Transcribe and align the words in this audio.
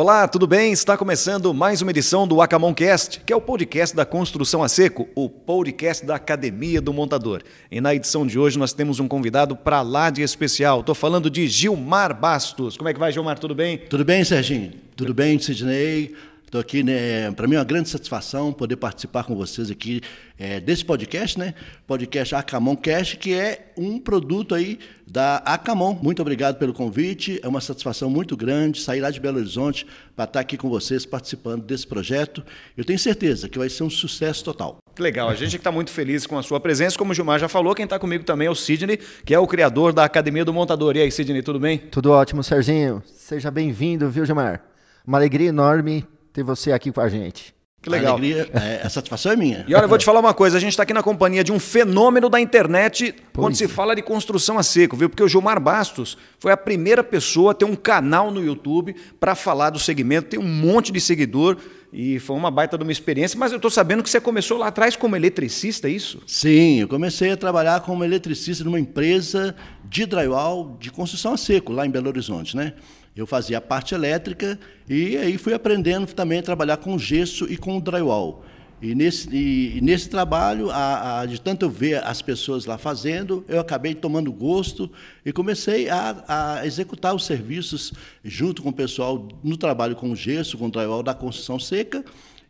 Olá, 0.00 0.26
tudo 0.26 0.46
bem? 0.46 0.72
Está 0.72 0.96
começando 0.96 1.52
mais 1.52 1.82
uma 1.82 1.90
edição 1.90 2.26
do 2.26 2.40
Acamoncast, 2.40 3.20
que 3.20 3.34
é 3.34 3.36
o 3.36 3.40
podcast 3.40 3.94
da 3.94 4.06
construção 4.06 4.62
a 4.62 4.68
seco, 4.68 5.06
o 5.14 5.28
podcast 5.28 6.06
da 6.06 6.14
Academia 6.14 6.80
do 6.80 6.90
Montador. 6.90 7.42
E 7.70 7.82
na 7.82 7.94
edição 7.94 8.26
de 8.26 8.38
hoje 8.38 8.58
nós 8.58 8.72
temos 8.72 8.98
um 8.98 9.06
convidado 9.06 9.54
para 9.54 9.82
lá 9.82 10.08
de 10.08 10.22
especial. 10.22 10.80
Estou 10.80 10.94
falando 10.94 11.28
de 11.28 11.46
Gilmar 11.46 12.18
Bastos. 12.18 12.78
Como 12.78 12.88
é 12.88 12.94
que 12.94 12.98
vai, 12.98 13.12
Gilmar? 13.12 13.38
Tudo 13.38 13.54
bem? 13.54 13.76
Tudo 13.76 14.02
bem, 14.02 14.24
Serginho? 14.24 14.72
Tudo 14.96 15.12
bem, 15.12 15.38
Sidney? 15.38 16.14
Estou 16.50 16.60
aqui, 16.60 16.82
né? 16.82 17.30
Para 17.30 17.46
mim 17.46 17.54
é 17.54 17.58
uma 17.58 17.64
grande 17.64 17.88
satisfação 17.88 18.52
poder 18.52 18.74
participar 18.74 19.22
com 19.22 19.36
vocês 19.36 19.70
aqui 19.70 20.00
é, 20.36 20.58
desse 20.58 20.84
podcast, 20.84 21.38
né? 21.38 21.54
Podcast 21.86 22.34
Acamon 22.34 22.74
Cash, 22.74 23.14
que 23.14 23.32
é 23.32 23.70
um 23.78 24.00
produto 24.00 24.52
aí 24.52 24.80
da 25.06 25.36
Acamon. 25.36 25.96
Muito 26.02 26.20
obrigado 26.20 26.58
pelo 26.58 26.72
convite. 26.72 27.38
É 27.40 27.46
uma 27.46 27.60
satisfação 27.60 28.10
muito 28.10 28.36
grande 28.36 28.80
sair 28.80 29.00
lá 29.00 29.12
de 29.12 29.20
Belo 29.20 29.38
Horizonte 29.38 29.86
para 30.16 30.24
estar 30.24 30.40
aqui 30.40 30.56
com 30.56 30.68
vocês 30.68 31.06
participando 31.06 31.62
desse 31.62 31.86
projeto. 31.86 32.42
Eu 32.76 32.84
tenho 32.84 32.98
certeza 32.98 33.48
que 33.48 33.56
vai 33.56 33.68
ser 33.68 33.84
um 33.84 33.90
sucesso 33.90 34.42
total. 34.42 34.78
Que 34.92 35.02
legal, 35.02 35.28
a 35.28 35.36
gente 35.36 35.54
está 35.54 35.70
muito 35.70 35.92
feliz 35.92 36.26
com 36.26 36.36
a 36.36 36.42
sua 36.42 36.58
presença. 36.58 36.98
Como 36.98 37.12
o 37.12 37.14
Gilmar 37.14 37.38
já 37.38 37.48
falou, 37.48 37.76
quem 37.76 37.84
está 37.84 37.96
comigo 37.96 38.24
também 38.24 38.48
é 38.48 38.50
o 38.50 38.56
Sidney, 38.56 38.98
que 39.24 39.32
é 39.32 39.38
o 39.38 39.46
criador 39.46 39.92
da 39.92 40.04
Academia 40.04 40.44
do 40.44 40.52
Montador. 40.52 40.96
E 40.96 41.00
aí, 41.02 41.12
Sidney, 41.12 41.42
tudo 41.42 41.60
bem? 41.60 41.78
Tudo 41.78 42.10
ótimo, 42.10 42.42
Serginho. 42.42 43.00
Seja 43.06 43.52
bem-vindo, 43.52 44.10
viu, 44.10 44.26
Gilmar? 44.26 44.64
Uma 45.06 45.18
alegria 45.18 45.50
enorme 45.50 46.04
ter 46.32 46.42
você 46.42 46.72
aqui 46.72 46.92
com 46.92 47.00
a 47.00 47.08
gente. 47.08 47.54
Que 47.82 47.88
legal. 47.88 48.12
A, 48.12 48.18
alegria, 48.18 48.50
é, 48.52 48.82
a 48.84 48.90
satisfação 48.90 49.32
é 49.32 49.36
minha. 49.36 49.64
E 49.66 49.74
olha, 49.74 49.84
eu 49.84 49.88
vou 49.88 49.96
te 49.96 50.04
falar 50.04 50.20
uma 50.20 50.34
coisa: 50.34 50.58
a 50.58 50.60
gente 50.60 50.72
está 50.72 50.82
aqui 50.82 50.92
na 50.92 51.02
companhia 51.02 51.42
de 51.42 51.50
um 51.50 51.58
fenômeno 51.58 52.28
da 52.28 52.38
internet 52.38 53.12
pois 53.12 53.24
quando 53.34 53.54
se 53.54 53.64
é. 53.64 53.68
fala 53.68 53.96
de 53.96 54.02
construção 54.02 54.58
a 54.58 54.62
seco, 54.62 54.96
viu? 54.96 55.08
Porque 55.08 55.22
o 55.22 55.28
Gilmar 55.28 55.58
Bastos 55.58 56.18
foi 56.38 56.52
a 56.52 56.56
primeira 56.58 57.02
pessoa 57.02 57.52
a 57.52 57.54
ter 57.54 57.64
um 57.64 57.74
canal 57.74 58.30
no 58.30 58.44
YouTube 58.44 58.94
para 59.18 59.34
falar 59.34 59.70
do 59.70 59.78
segmento, 59.78 60.28
tem 60.28 60.38
um 60.38 60.46
monte 60.46 60.92
de 60.92 61.00
seguidor 61.00 61.56
e 61.90 62.18
foi 62.18 62.36
uma 62.36 62.50
baita 62.50 62.76
de 62.76 62.82
uma 62.82 62.92
experiência. 62.92 63.38
Mas 63.38 63.50
eu 63.50 63.56
estou 63.56 63.70
sabendo 63.70 64.02
que 64.02 64.10
você 64.10 64.20
começou 64.20 64.58
lá 64.58 64.66
atrás 64.66 64.94
como 64.94 65.16
eletricista, 65.16 65.88
é 65.88 65.90
isso? 65.90 66.22
Sim, 66.26 66.80
eu 66.80 66.88
comecei 66.88 67.30
a 67.30 67.36
trabalhar 67.36 67.80
como 67.80 68.04
eletricista 68.04 68.62
numa 68.62 68.78
empresa 68.78 69.56
de 69.84 70.04
drywall 70.04 70.76
de 70.78 70.90
construção 70.90 71.32
a 71.32 71.38
seco, 71.38 71.72
lá 71.72 71.86
em 71.86 71.90
Belo 71.90 72.08
Horizonte, 72.08 72.54
né? 72.54 72.74
Eu 73.14 73.26
fazia 73.26 73.58
a 73.58 73.60
parte 73.60 73.94
elétrica 73.94 74.58
e 74.88 75.16
aí 75.16 75.36
fui 75.36 75.52
aprendendo 75.52 76.06
também 76.12 76.38
a 76.38 76.42
trabalhar 76.42 76.76
com 76.76 76.98
gesso 76.98 77.50
e 77.50 77.56
com 77.56 77.80
drywall. 77.80 78.44
E 78.82 78.94
nesse, 78.94 79.28
e, 79.30 79.76
e 79.76 79.80
nesse 79.82 80.08
trabalho, 80.08 80.70
a, 80.70 81.20
a, 81.20 81.26
de 81.26 81.38
tanto 81.38 81.66
eu 81.66 81.70
ver 81.70 82.02
as 82.02 82.22
pessoas 82.22 82.64
lá 82.64 82.78
fazendo, 82.78 83.44
eu 83.46 83.60
acabei 83.60 83.94
tomando 83.94 84.32
gosto 84.32 84.90
e 85.24 85.32
comecei 85.32 85.90
a, 85.90 86.24
a, 86.26 86.66
executar 86.66 87.14
os 87.14 87.26
serviços 87.26 87.92
junto 88.24 88.62
com 88.62 88.70
o 88.70 88.72
pessoal 88.72 89.28
no 89.44 89.56
trabalho 89.56 89.94
com 89.94 90.14
gesso, 90.14 90.56
com 90.56 90.70
drywall 90.70 91.02
da 91.02 91.12
construção 91.12 91.58
seca. 91.58 92.02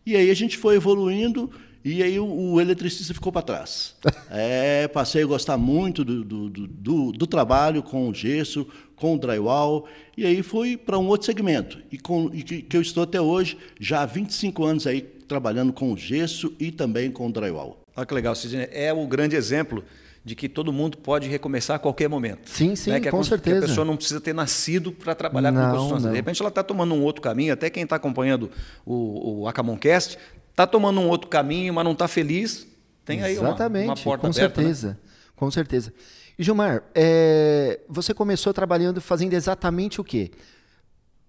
E 0.07 0.15
aí 0.15 0.31
a 0.31 0.35
gente 0.35 0.57
foi 0.57 0.77
evoluindo 0.77 1.51
e 1.85 2.03
aí 2.03 2.19
o, 2.19 2.27
o 2.27 2.61
eletricista 2.61 3.15
ficou 3.15 3.33
para 3.33 3.43
trás. 3.43 3.95
É, 4.33 4.87
passei 4.87 5.25
a 5.25 5.27
gostar 5.27 5.59
muito 5.59 6.05
do, 6.05 6.25
do, 6.25 6.49
do, 6.49 7.13
do, 7.13 7.27
trabalho 7.27 7.83
com 7.83 8.09
o 8.09 8.15
gesso, 8.15 8.65
com 8.95 9.17
o 9.17 9.19
drywall, 9.19 9.89
e 10.17 10.25
aí 10.25 10.41
fui 10.41 10.77
para 10.77 10.97
um 10.97 11.09
outro 11.09 11.27
segmento, 11.27 11.79
e, 11.91 11.99
com, 11.99 12.31
e 12.33 12.45
que, 12.45 12.63
que, 12.63 12.77
eu 12.77 12.81
estou 12.81 13.03
até 13.03 13.21
hoje, 13.21 13.59
já 13.81 14.03
há 14.03 14.07
25 14.07 14.65
anos 14.65 14.87
aí 14.87 15.01
trabalhando 15.01 15.73
com 15.73 15.93
o 15.93 15.97
gesso 15.97 16.55
e 16.61 16.71
também 16.71 17.11
com 17.11 17.27
o 17.27 17.33
drywall. 17.33 17.81
Olha 17.97 18.07
que 18.07 18.15
legal, 18.15 18.37
Sidney. 18.37 18.69
É 18.71 18.93
o 18.93 19.05
grande 19.09 19.35
exemplo 19.35 19.85
de 20.25 20.35
que 20.35 20.49
todo 20.49 20.73
mundo 20.73 20.99
pode 20.99 21.29
recomeçar 21.29 21.77
a 21.77 21.79
qualquer 21.79 22.09
momento. 22.09 22.49
Sim, 22.49 22.77
sim, 22.77 22.91
né? 22.91 23.01
que 23.01 23.11
com 23.11 23.21
a, 23.21 23.25
certeza. 23.25 23.59
Que 23.59 23.65
a 23.65 23.69
pessoa 23.69 23.85
não 23.85 23.97
precisa 23.97 24.21
ter 24.21 24.35
nascido 24.35 24.93
para 24.93 25.15
trabalhar 25.15 25.51
não, 25.51 25.63
com 25.63 25.77
construção. 25.79 26.07
Não. 26.07 26.11
De 26.11 26.17
repente 26.17 26.41
ela 26.41 26.51
está 26.51 26.63
tomando 26.63 26.95
um 26.95 27.03
outro 27.03 27.23
caminho, 27.23 27.53
até 27.53 27.71
quem 27.71 27.85
está 27.85 27.97
acompanhando 27.97 28.51
o, 28.85 29.43
o 29.43 29.49
Acamoncast 29.49 30.19
está 30.61 30.67
tomando 30.67 31.01
um 31.01 31.09
outro 31.09 31.29
caminho, 31.29 31.73
mas 31.73 31.85
não 31.85 31.93
está 31.93 32.07
feliz, 32.07 32.67
tem 33.05 33.23
aí 33.23 33.33
Exatamente, 33.33 33.87
uma, 33.87 33.95
uma 33.95 34.03
porta 34.03 34.21
com 34.23 34.27
aberta. 34.29 34.55
Com 34.55 34.61
né? 34.61 34.67
certeza, 34.67 34.89
né? 34.89 34.97
com 35.35 35.51
certeza. 35.51 35.95
E 36.39 36.43
Gilmar, 36.43 36.83
é, 36.95 37.81
você 37.89 38.13
começou 38.13 38.53
trabalhando, 38.53 39.01
fazendo 39.01 39.33
exatamente 39.33 40.01
o 40.01 40.05
quê? 40.05 40.31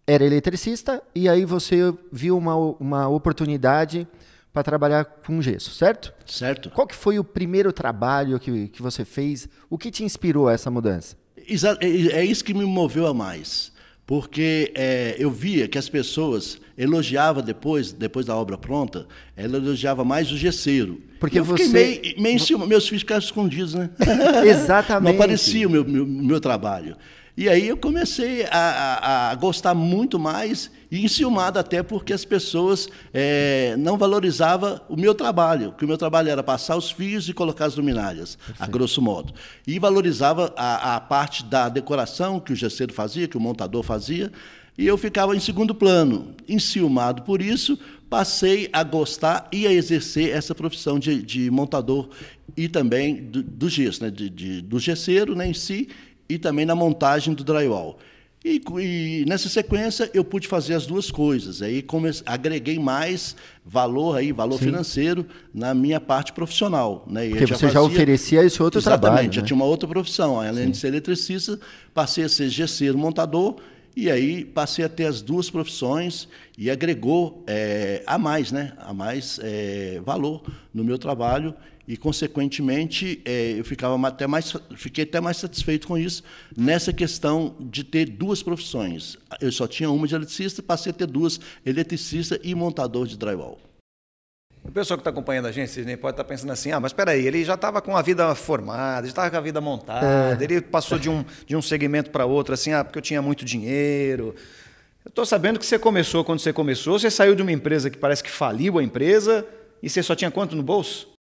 Era 0.06 0.26
eletricista 0.26 1.02
e 1.16 1.30
aí 1.30 1.46
você 1.46 1.94
viu 2.12 2.38
uma, 2.38 2.56
uma 2.56 3.08
oportunidade 3.08 4.08
para 4.52 4.64
trabalhar 4.64 5.06
com 5.06 5.42
gesso, 5.42 5.72
certo? 5.72 6.14
Certo. 6.26 6.70
Qual 6.72 6.86
que 6.86 6.96
foi 6.96 7.18
o 7.18 7.24
primeiro 7.24 7.72
trabalho 7.72 8.38
que, 8.40 8.68
que 8.68 8.82
você 8.82 9.06
fez? 9.06 9.48
O 9.70 9.78
que 9.78 9.90
te 9.90 10.04
inspirou 10.04 10.50
a 10.50 10.54
essa 10.54 10.70
mudança? 10.70 11.16
É, 11.80 11.86
é 12.20 12.26
isso 12.26 12.44
que 12.44 12.54
me 12.54 12.66
moveu 12.66 13.08
a 13.08 13.14
mais 13.14 13.72
porque 14.12 14.74
é, 14.76 15.16
eu 15.18 15.32
via 15.32 15.70
que 15.70 15.78
as 15.78 15.88
pessoas 15.88 16.60
elogiavam 16.78 17.42
depois, 17.42 17.94
depois 17.94 18.26
da 18.26 18.36
obra 18.36 18.58
pronta, 18.58 19.08
ela 19.38 19.56
elogiava 19.56 20.04
mais 20.04 20.30
o 20.34 20.38
gesseiro. 20.38 21.02
Porque 21.18 21.40
eu 21.40 21.46
você... 21.46 21.70
meio, 21.70 22.22
meio 22.22 22.36
em 22.36 22.38
cima, 22.38 22.68
meus 22.68 22.86
filhos 22.90 23.04
ficavam 23.04 23.24
escondidos, 23.24 23.74
né? 23.74 23.90
Exatamente. 24.46 25.14
Não 25.14 25.16
aparecia 25.18 25.66
o 25.66 25.72
meu, 25.72 25.86
meu, 25.86 26.06
meu 26.06 26.42
trabalho. 26.42 26.98
E 27.36 27.48
aí 27.48 27.68
eu 27.68 27.78
comecei 27.78 28.44
a, 28.46 28.50
a, 28.52 29.32
a, 29.32 29.36
gostar 29.36 29.74
muito 29.74 30.20
mais 30.20 30.70
e 30.92 31.04
enciumado 31.04 31.58
até 31.58 31.82
porque 31.82 32.12
as 32.12 32.26
pessoas 32.26 32.90
é, 33.14 33.76
não 33.78 33.98
valorizavam 33.98 34.82
o 34.90 34.98
meu 34.98 35.16
trabalho, 35.16 35.74
que 35.78 35.86
o 35.86 35.88
meu 35.88 35.98
trabalho 35.98 36.30
era 36.30 36.44
passar 36.44 36.76
os 36.76 36.92
fios 36.92 37.30
e 37.30 37.34
colocar 37.34 37.66
as 37.66 37.76
luminárias, 37.76 38.36
Perfeito. 38.36 38.64
a 38.64 38.68
grosso 38.68 39.02
modo. 39.02 39.34
E 39.66 39.80
valorizava 39.80 40.54
a, 40.58 40.96
a 40.96 41.00
parte 41.00 41.46
da 41.46 41.70
decoração 41.70 42.40
que 42.40 42.52
o 42.52 42.56
gesseiro 42.56 42.94
fazia, 42.94 43.28
que 43.28 43.38
o 43.38 43.42
montador 43.42 43.82
fazia, 43.82 44.32
e 44.78 44.86
eu 44.86 44.98
ficava 44.98 45.36
em 45.36 45.40
segundo 45.40 45.74
plano. 45.74 46.36
Enciumado 46.50 47.22
por 47.22 47.42
isso, 47.42 47.80
passei 48.10 48.70
a 48.74 48.84
gostar 48.84 49.48
e 49.54 49.66
a 49.66 49.72
exercer 49.72 50.36
essa 50.36 50.54
profissão 50.54 51.00
de, 51.00 51.22
de 51.22 51.50
montador 51.50 52.10
e 52.58 52.68
também 52.68 53.24
do, 53.24 53.42
do 53.42 53.70
gesso, 53.70 54.04
né, 54.04 54.12
de, 54.12 54.30
de, 54.30 54.62
do 54.62 54.80
gesseiro 54.80 55.34
né, 55.34 55.48
em 55.48 55.54
si, 55.54 55.88
e 56.32 56.40
também 56.40 56.66
na 56.66 56.74
montagem 56.74 57.34
do 57.34 57.44
drywall. 57.44 57.98
E, 58.44 58.60
e, 58.80 59.26
nessa 59.28 59.50
sequência 59.50 60.10
eu 60.14 60.24
pude 60.24 60.48
fazer 60.48 60.74
as 60.74 60.88
duas 60.88 61.12
coisas. 61.12 61.62
Aí 61.62 61.82
comece, 61.82 62.24
agreguei 62.26 62.80
mais 62.80 63.36
valor 63.64 64.18
aí, 64.18 64.32
valor 64.32 64.58
Sim. 64.58 64.66
financeiro 64.66 65.28
na 65.54 65.76
minha 65.76 66.00
parte 66.00 66.34
profissional. 66.34 67.06
Né? 67.08 67.30
Porque 67.30 67.46
já 67.46 67.56
você 67.56 67.68
fazia, 67.68 67.74
já 67.74 67.82
oferecia 67.82 68.44
esse 68.44 68.64
outro 68.64 68.80
exatamente, 68.80 69.02
trabalho. 69.02 69.14
Exatamente, 69.14 69.36
já 69.36 69.42
né? 69.42 69.48
tinha 69.48 69.56
uma 69.56 69.66
outra 69.66 69.88
profissão. 69.88 70.40
Além 70.40 70.66
Sim. 70.66 70.72
de 70.72 70.78
ser 70.78 70.88
eletricista, 70.88 71.60
passei 71.94 72.24
a 72.24 72.30
ser 72.30 72.50
gesseiro, 72.50 72.98
montador, 72.98 73.58
e 73.96 74.10
aí 74.10 74.44
passei 74.46 74.86
a 74.86 74.90
ter 74.90 75.06
as 75.06 75.22
duas 75.22 75.50
profissões 75.50 76.28
e 76.58 76.72
agregou 76.72 77.44
é, 77.46 78.02
a 78.08 78.18
mais, 78.18 78.52
né? 78.52 78.72
a 78.78 78.94
mais 78.94 79.40
é, 79.44 80.02
valor 80.04 80.42
no 80.74 80.84
meu 80.84 80.98
trabalho 80.98 81.54
e, 81.92 81.98
consequentemente, 81.98 83.22
é, 83.26 83.60
eu 83.60 83.66
ficava 83.66 84.08
até 84.08 84.26
mais, 84.26 84.56
fiquei 84.78 85.04
até 85.04 85.20
mais 85.20 85.36
satisfeito 85.36 85.90
com 85.90 85.98
isso, 85.98 86.24
nessa 86.56 86.94
questão 86.94 87.54
de 87.60 87.84
ter 87.84 88.06
duas 88.06 88.42
profissões. 88.42 89.18
Eu 89.42 89.52
só 89.52 89.68
tinha 89.68 89.92
uma 89.92 90.08
de 90.08 90.16
eletricista, 90.16 90.64
passei 90.64 90.92
a 90.92 90.94
ter 90.94 91.06
duas, 91.06 91.38
eletricista 91.66 92.40
e 92.42 92.56
montador 92.56 93.06
de 93.06 93.18
drywall. 93.18 93.60
O 94.64 94.72
pessoal 94.72 94.98
que 94.98 95.02
está 95.02 95.10
acompanhando 95.10 95.48
a 95.48 95.52
gente, 95.52 95.82
nem 95.82 95.98
pode 95.98 96.14
estar 96.14 96.24
tá 96.24 96.30
pensando 96.30 96.54
assim, 96.54 96.72
ah, 96.72 96.80
mas 96.80 96.94
espera 96.94 97.12
aí, 97.12 97.28
ele 97.28 97.44
já 97.44 97.56
estava 97.56 97.82
com 97.82 97.98
a 97.98 98.02
vida 98.02 98.34
formada, 98.36 99.06
já 99.06 99.10
estava 99.12 99.30
com 99.30 99.36
a 99.36 99.42
vida 99.42 99.60
montada, 99.60 100.38
é. 100.40 100.44
ele 100.46 100.62
passou 100.62 100.98
de 100.98 101.10
um, 101.10 101.26
de 101.46 101.58
um 101.58 101.62
segmento 101.62 102.10
para 102.10 102.26
outro, 102.26 102.54
assim, 102.54 102.72
ah, 102.72 102.86
porque 102.86 103.00
eu 103.00 103.04
tinha 103.04 103.22
muito 103.22 103.44
dinheiro. 103.44 104.34
Eu 105.04 105.10
estou 105.10 105.26
sabendo 105.26 105.60
que 105.60 105.66
você 105.66 105.78
começou 105.78 106.24
quando 106.24 106.40
você 106.40 106.54
começou, 106.54 106.98
você 106.98 107.12
saiu 107.12 107.36
de 107.36 107.42
uma 107.42 107.52
empresa 107.52 107.90
que 107.90 107.98
parece 107.98 108.24
que 108.24 108.32
faliu 108.32 108.80
a 108.80 108.84
empresa 108.84 109.46
e 109.84 109.90
você 109.90 110.02
só 110.02 110.16
tinha 110.16 110.32
quanto 110.32 110.56
no 110.56 110.64
bolso? 110.64 111.11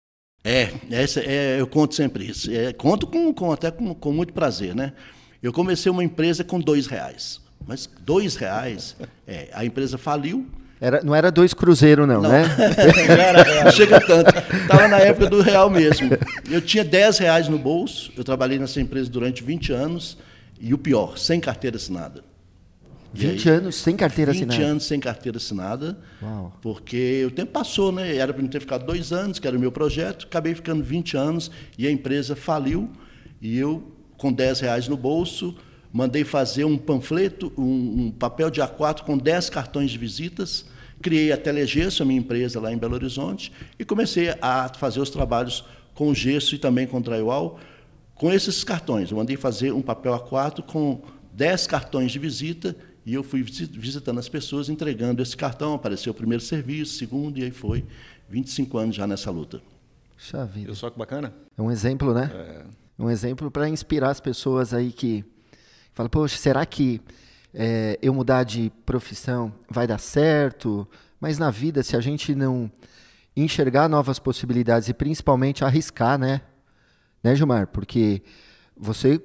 É, 0.43 0.71
essa, 0.89 1.19
é 1.19 1.59
eu 1.59 1.67
conto 1.67 1.93
sempre 1.93 2.25
isso. 2.25 2.51
É, 2.51 2.73
conto 2.73 3.05
com, 3.05 3.33
com 3.33 3.51
até 3.51 3.69
com, 3.69 3.93
com, 3.93 4.11
muito 4.11 4.33
prazer, 4.33 4.75
né? 4.75 4.93
Eu 5.41 5.53
comecei 5.53 5.91
uma 5.91 6.03
empresa 6.03 6.43
com 6.43 6.59
dois 6.59 6.87
reais. 6.87 7.39
Mas 7.67 7.87
dois 8.01 8.35
reais, 8.35 8.95
é, 9.27 9.49
a 9.53 9.63
empresa 9.63 9.97
faliu. 9.97 10.47
Era, 10.79 11.03
não 11.03 11.13
era 11.13 11.31
dois 11.31 11.53
cruzeiros, 11.53 12.07
não, 12.07 12.21
não. 12.21 12.29
né? 12.29 12.43
não, 13.07 13.13
era, 13.13 13.63
não 13.65 13.71
chega 13.71 14.01
tanto. 14.01 14.31
Estava 14.63 14.87
na 14.87 14.97
época 14.97 15.29
do 15.29 15.41
real 15.41 15.69
mesmo. 15.69 16.09
Eu 16.49 16.59
tinha 16.59 16.83
dez 16.83 17.19
reais 17.19 17.47
no 17.47 17.59
bolso, 17.59 18.11
eu 18.17 18.23
trabalhei 18.23 18.57
nessa 18.57 18.81
empresa 18.81 19.09
durante 19.11 19.43
20 19.43 19.71
anos, 19.71 20.17
e 20.59 20.73
o 20.73 20.77
pior, 20.77 21.19
sem 21.19 21.39
carteira 21.39 21.77
assinada. 21.77 22.23
20 23.13 23.49
aí, 23.49 23.55
anos 23.55 23.75
sem 23.75 23.95
carteira 23.95 24.31
20 24.31 24.41
assinada? 24.41 24.59
20 24.59 24.69
anos 24.69 24.83
sem 24.85 24.99
carteira 24.99 25.37
assinada, 25.37 25.97
Uau. 26.21 26.57
porque 26.61 27.25
o 27.25 27.31
tempo 27.31 27.51
passou, 27.51 27.91
né? 27.91 28.15
Era 28.15 28.33
para 28.33 28.41
não 28.41 28.49
ter 28.49 28.59
ficado 28.59 28.85
dois 28.85 29.11
anos, 29.11 29.39
que 29.39 29.47
era 29.47 29.57
o 29.57 29.59
meu 29.59 29.71
projeto, 29.71 30.25
acabei 30.25 30.55
ficando 30.55 30.83
20 30.83 31.17
anos 31.17 31.51
e 31.77 31.87
a 31.87 31.91
empresa 31.91 32.35
faliu, 32.35 32.89
e 33.41 33.57
eu, 33.57 33.91
com 34.17 34.31
10 34.31 34.61
reais 34.61 34.87
no 34.87 34.95
bolso, 34.95 35.55
mandei 35.91 36.23
fazer 36.23 36.63
um 36.63 36.77
panfleto, 36.77 37.51
um, 37.57 38.05
um 38.05 38.11
papel 38.11 38.49
de 38.49 38.61
A4 38.61 39.01
com 39.01 39.17
10 39.17 39.49
cartões 39.49 39.91
de 39.91 39.97
visitas, 39.97 40.65
criei 41.01 41.31
a 41.31 41.37
Telegesso, 41.37 42.03
a 42.03 42.05
minha 42.05 42.19
empresa 42.19 42.59
lá 42.59 42.71
em 42.71 42.77
Belo 42.77 42.93
Horizonte, 42.93 43.51
e 43.77 43.83
comecei 43.83 44.33
a 44.41 44.71
fazer 44.77 45.01
os 45.01 45.09
trabalhos 45.09 45.65
com 45.93 46.13
gesso 46.13 46.55
e 46.55 46.57
também 46.57 46.87
com 46.87 47.01
drywall, 47.01 47.59
com 48.15 48.31
esses 48.31 48.63
cartões. 48.63 49.11
Eu 49.11 49.17
mandei 49.17 49.35
fazer 49.35 49.73
um 49.73 49.81
papel 49.81 50.13
A4 50.13 50.61
com 50.61 51.01
10 51.33 51.67
cartões 51.67 52.11
de 52.11 52.19
visita 52.19 52.75
E 53.05 53.13
eu 53.13 53.23
fui 53.23 53.41
visitando 53.43 54.19
as 54.19 54.29
pessoas, 54.29 54.69
entregando 54.69 55.21
esse 55.21 55.35
cartão. 55.35 55.73
Apareceu 55.73 56.11
o 56.11 56.15
primeiro 56.15 56.43
serviço, 56.43 56.97
segundo, 56.97 57.39
e 57.39 57.43
aí 57.43 57.51
foi 57.51 57.85
25 58.29 58.77
anos 58.77 58.95
já 58.95 59.07
nessa 59.07 59.31
luta. 59.31 59.61
Puxa 60.15 60.45
vida. 60.45 60.69
Eu 60.69 60.75
só 60.75 60.89
que 60.89 60.97
bacana. 60.97 61.33
É 61.57 61.61
um 61.61 61.71
exemplo, 61.71 62.13
né? 62.13 62.29
É. 62.33 62.63
Um 62.97 63.09
exemplo 63.09 63.49
para 63.49 63.67
inspirar 63.67 64.11
as 64.11 64.19
pessoas 64.19 64.73
aí 64.73 64.91
que 64.91 65.25
falam, 65.93 66.09
poxa, 66.09 66.37
será 66.37 66.63
que 66.65 67.01
é, 67.53 67.97
eu 68.01 68.13
mudar 68.13 68.43
de 68.43 68.71
profissão 68.85 69.51
vai 69.69 69.87
dar 69.87 69.97
certo? 69.97 70.87
Mas 71.19 71.39
na 71.39 71.49
vida, 71.49 71.81
se 71.81 71.97
a 71.97 71.99
gente 71.99 72.35
não 72.35 72.71
enxergar 73.35 73.89
novas 73.89 74.19
possibilidades 74.19 74.89
e 74.89 74.93
principalmente 74.93 75.63
arriscar, 75.63 76.17
né? 76.19 76.41
Né, 77.23 77.35
Gilmar? 77.35 77.67
Porque 77.67 78.21
você 78.75 79.21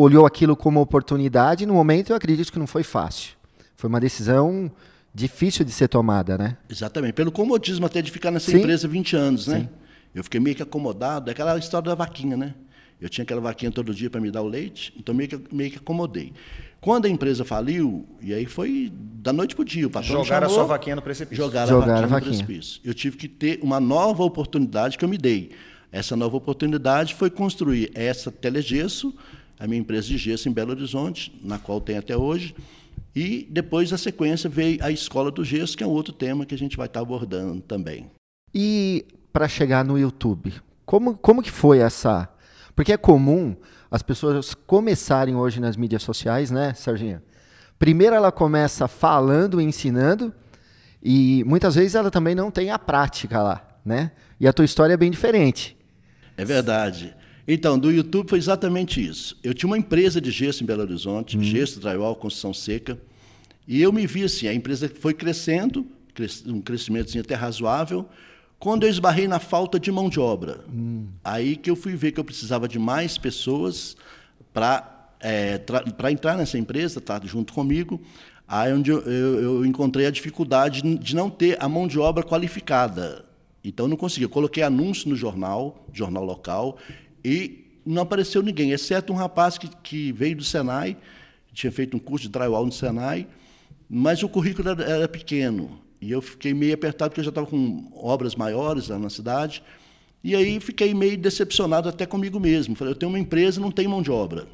olhou 0.00 0.24
aquilo 0.26 0.56
como 0.56 0.80
oportunidade, 0.80 1.66
no 1.66 1.74
momento 1.74 2.10
eu 2.10 2.16
acredito 2.16 2.52
que 2.52 2.58
não 2.58 2.66
foi 2.66 2.82
fácil. 2.82 3.32
Foi 3.76 3.88
uma 3.88 4.00
decisão 4.00 4.70
difícil 5.14 5.64
de 5.64 5.72
ser 5.72 5.88
tomada, 5.88 6.38
né? 6.38 6.56
Exatamente. 6.68 7.14
Pelo 7.14 7.32
comodismo 7.32 7.86
até 7.86 8.00
de 8.00 8.10
ficar 8.10 8.30
nessa 8.30 8.50
Sim. 8.50 8.58
empresa 8.58 8.86
20 8.86 9.16
anos, 9.16 9.46
né? 9.46 9.60
Sim. 9.60 9.68
Eu 10.14 10.24
fiquei 10.24 10.40
meio 10.40 10.56
que 10.56 10.62
acomodado, 10.62 11.30
é 11.30 11.32
aquela 11.32 11.58
história 11.58 11.88
da 11.90 11.94
vaquinha, 11.94 12.36
né? 12.36 12.54
Eu 13.00 13.08
tinha 13.08 13.22
aquela 13.22 13.40
vaquinha 13.40 13.70
todo 13.70 13.94
dia 13.94 14.10
para 14.10 14.20
me 14.20 14.30
dar 14.30 14.42
o 14.42 14.48
leite, 14.48 14.92
então 14.98 15.14
meio 15.14 15.28
que, 15.28 15.54
meio 15.54 15.70
que 15.70 15.78
acomodei. 15.78 16.32
Quando 16.80 17.06
a 17.06 17.08
empresa 17.08 17.44
faliu, 17.44 18.06
e 18.20 18.34
aí 18.34 18.46
foi 18.46 18.92
da 18.92 19.32
noite 19.32 19.54
para 19.54 19.62
o 19.62 19.64
dia, 19.64 19.86
o 19.86 19.90
patrão 19.90 20.24
Jogaram 20.24 20.48
chamou, 20.48 20.62
a 20.62 20.66
sua 20.66 20.76
vaquinha 20.76 20.96
no 20.96 21.02
precipício. 21.02 21.44
Jogaram, 21.44 21.68
jogaram 21.68 21.92
a 21.92 21.94
vaquinha, 21.94 22.08
vaquinha 22.08 22.38
no 22.38 22.44
precipício. 22.46 22.80
Eu 22.84 22.94
tive 22.94 23.16
que 23.16 23.28
ter 23.28 23.60
uma 23.62 23.78
nova 23.78 24.24
oportunidade 24.24 24.98
que 24.98 25.04
eu 25.04 25.08
me 25.08 25.18
dei. 25.18 25.50
Essa 25.90 26.16
nova 26.16 26.36
oportunidade 26.36 27.14
foi 27.14 27.30
construir 27.30 27.90
essa 27.94 28.30
telegesso, 28.30 29.14
a 29.58 29.66
minha 29.66 29.80
empresa 29.80 30.06
de 30.06 30.16
gesso 30.18 30.48
em 30.48 30.52
Belo 30.52 30.70
Horizonte, 30.70 31.36
na 31.42 31.58
qual 31.58 31.80
tem 31.80 31.98
até 31.98 32.16
hoje. 32.16 32.54
E 33.14 33.46
depois, 33.50 33.90
na 33.90 33.98
sequência, 33.98 34.48
veio 34.48 34.82
a 34.82 34.90
Escola 34.90 35.30
do 35.30 35.44
Gesso, 35.44 35.76
que 35.76 35.82
é 35.82 35.86
um 35.86 35.90
outro 35.90 36.12
tema 36.12 36.46
que 36.46 36.54
a 36.54 36.58
gente 36.58 36.76
vai 36.76 36.86
estar 36.86 37.00
abordando 37.00 37.60
também. 37.62 38.10
E 38.54 39.04
para 39.32 39.48
chegar 39.48 39.84
no 39.84 39.98
YouTube, 39.98 40.52
como, 40.86 41.16
como 41.16 41.42
que 41.42 41.50
foi 41.50 41.78
essa... 41.78 42.28
Porque 42.76 42.92
é 42.92 42.96
comum 42.96 43.56
as 43.90 44.02
pessoas 44.02 44.54
começarem 44.54 45.34
hoje 45.34 45.58
nas 45.58 45.76
mídias 45.76 46.02
sociais, 46.02 46.50
né, 46.50 46.74
Serginho? 46.74 47.20
Primeiro 47.76 48.14
ela 48.14 48.30
começa 48.30 48.86
falando, 48.86 49.60
ensinando, 49.60 50.32
e 51.02 51.42
muitas 51.44 51.74
vezes 51.74 51.96
ela 51.96 52.10
também 52.10 52.34
não 52.34 52.50
tem 52.50 52.70
a 52.70 52.78
prática 52.78 53.42
lá, 53.42 53.80
né? 53.84 54.12
E 54.38 54.46
a 54.46 54.52
tua 54.52 54.64
história 54.64 54.94
é 54.94 54.96
bem 54.96 55.10
diferente. 55.10 55.76
É 56.36 56.44
verdade. 56.44 57.16
Então, 57.50 57.78
do 57.78 57.90
YouTube 57.90 58.28
foi 58.28 58.38
exatamente 58.38 59.02
isso. 59.02 59.34
Eu 59.42 59.54
tinha 59.54 59.66
uma 59.66 59.78
empresa 59.78 60.20
de 60.20 60.30
gesso 60.30 60.62
em 60.62 60.66
Belo 60.66 60.82
Horizonte, 60.82 61.38
hum. 61.38 61.42
gesso, 61.42 61.80
drywall, 61.80 62.14
construção 62.14 62.52
seca, 62.52 63.00
e 63.66 63.80
eu 63.80 63.90
me 63.90 64.06
vi 64.06 64.24
assim, 64.24 64.46
a 64.46 64.52
empresa 64.52 64.90
foi 65.00 65.14
crescendo, 65.14 65.86
um 66.46 66.60
crescimento 66.60 67.18
até 67.18 67.34
razoável, 67.34 68.06
quando 68.58 68.84
eu 68.84 68.90
esbarrei 68.90 69.26
na 69.26 69.38
falta 69.38 69.80
de 69.80 69.90
mão 69.90 70.10
de 70.10 70.20
obra. 70.20 70.60
Hum. 70.70 71.06
Aí 71.24 71.56
que 71.56 71.70
eu 71.70 71.76
fui 71.76 71.96
ver 71.96 72.12
que 72.12 72.20
eu 72.20 72.24
precisava 72.24 72.68
de 72.68 72.78
mais 72.78 73.16
pessoas 73.16 73.96
para 74.52 74.94
é, 75.20 75.58
para 75.58 76.12
entrar 76.12 76.36
nessa 76.36 76.58
empresa, 76.58 77.00
tá 77.00 77.20
junto 77.24 77.52
comigo. 77.52 78.00
Aí 78.46 78.72
onde 78.72 78.90
eu, 78.90 79.00
eu, 79.00 79.42
eu, 79.42 79.66
encontrei 79.66 80.06
a 80.06 80.10
dificuldade 80.10 80.80
de 80.80 81.14
não 81.14 81.28
ter 81.28 81.56
a 81.62 81.68
mão 81.68 81.86
de 81.86 81.98
obra 81.98 82.22
qualificada. 82.22 83.24
Então 83.62 83.86
eu 83.86 83.90
não 83.90 83.96
consegui. 83.96 84.24
Eu 84.24 84.30
coloquei 84.30 84.62
anúncio 84.62 85.08
no 85.08 85.16
jornal, 85.16 85.86
jornal 85.92 86.24
local, 86.24 86.78
e 87.28 87.66
não 87.84 88.00
apareceu 88.02 88.42
ninguém, 88.42 88.70
exceto 88.72 89.12
um 89.12 89.16
rapaz 89.16 89.58
que, 89.58 89.68
que 89.82 90.12
veio 90.12 90.36
do 90.36 90.44
Senai, 90.44 90.96
tinha 91.52 91.70
feito 91.70 91.94
um 91.94 92.00
curso 92.00 92.24
de 92.24 92.32
drywall 92.32 92.64
no 92.64 92.72
Senai, 92.72 93.26
mas 93.86 94.22
o 94.22 94.30
currículo 94.30 94.70
era, 94.70 94.82
era 94.82 95.08
pequeno. 95.08 95.78
E 96.00 96.10
eu 96.10 96.22
fiquei 96.22 96.54
meio 96.54 96.72
apertado, 96.72 97.10
porque 97.10 97.20
eu 97.20 97.24
já 97.24 97.28
estava 97.28 97.46
com 97.46 97.90
obras 97.94 98.34
maiores 98.34 98.88
lá 98.88 98.98
na 98.98 99.10
cidade. 99.10 99.62
E 100.24 100.34
aí 100.34 100.58
fiquei 100.58 100.94
meio 100.94 101.18
decepcionado 101.18 101.86
até 101.86 102.06
comigo 102.06 102.40
mesmo. 102.40 102.74
Falei, 102.74 102.92
eu 102.92 102.96
tenho 102.96 103.10
uma 103.10 103.18
empresa, 103.18 103.60
não 103.60 103.70
tenho 103.70 103.90
mão 103.90 104.00
de 104.00 104.10
obra. 104.10 104.48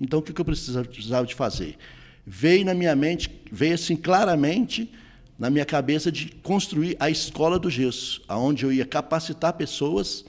Então, 0.00 0.20
o 0.20 0.22
que 0.22 0.40
eu 0.40 0.44
precisava 0.44 1.26
de 1.26 1.34
fazer? 1.34 1.76
Veio 2.24 2.64
na 2.64 2.72
minha 2.72 2.96
mente, 2.96 3.30
veio 3.52 3.74
assim 3.74 3.94
claramente 3.94 4.90
na 5.38 5.50
minha 5.50 5.66
cabeça 5.66 6.10
de 6.10 6.30
construir 6.42 6.96
a 6.98 7.10
escola 7.10 7.58
do 7.58 7.68
gesso, 7.68 8.22
aonde 8.26 8.64
eu 8.64 8.72
ia 8.72 8.86
capacitar 8.86 9.52
pessoas 9.52 10.24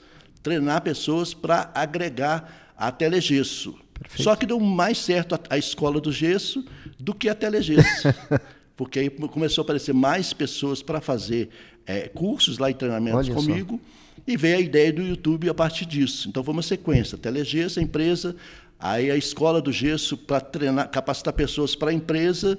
treinar 0.48 0.80
pessoas 0.80 1.34
para 1.34 1.70
agregar 1.74 2.72
a 2.76 2.90
telegesso. 2.90 3.74
Perfeito. 4.00 4.22
Só 4.22 4.34
que 4.34 4.46
deu 4.46 4.58
mais 4.58 4.96
certo 4.96 5.34
a, 5.34 5.40
a, 5.50 5.58
escola 5.58 6.00
do 6.00 6.10
gesso 6.10 6.64
do 6.98 7.14
que 7.14 7.28
a 7.28 7.34
telegesso. 7.34 8.08
porque 8.74 8.98
aí 8.98 9.10
começou 9.10 9.62
a 9.62 9.64
aparecer 9.64 9.92
mais 9.92 10.32
pessoas 10.32 10.82
para 10.82 11.00
fazer 11.00 11.50
é, 11.84 12.08
cursos 12.08 12.58
lá 12.58 12.70
e 12.70 12.74
treinamentos 12.74 13.28
Olha 13.28 13.34
comigo. 13.34 13.78
Só. 13.82 14.22
E 14.26 14.36
veio 14.36 14.56
a 14.56 14.60
ideia 14.60 14.92
do 14.92 15.02
YouTube 15.02 15.50
a 15.50 15.54
partir 15.54 15.84
disso. 15.84 16.28
Então 16.28 16.42
foi 16.42 16.52
uma 16.52 16.62
sequência. 16.62 17.18
Telegesso, 17.18 17.80
empresa, 17.80 18.34
aí 18.78 19.10
a 19.10 19.16
escola 19.16 19.60
do 19.60 19.72
gesso 19.72 20.16
para 20.16 20.40
treinar, 20.40 20.88
capacitar 20.90 21.34
pessoas 21.34 21.74
para 21.74 21.90
a 21.90 21.94
empresa 21.94 22.58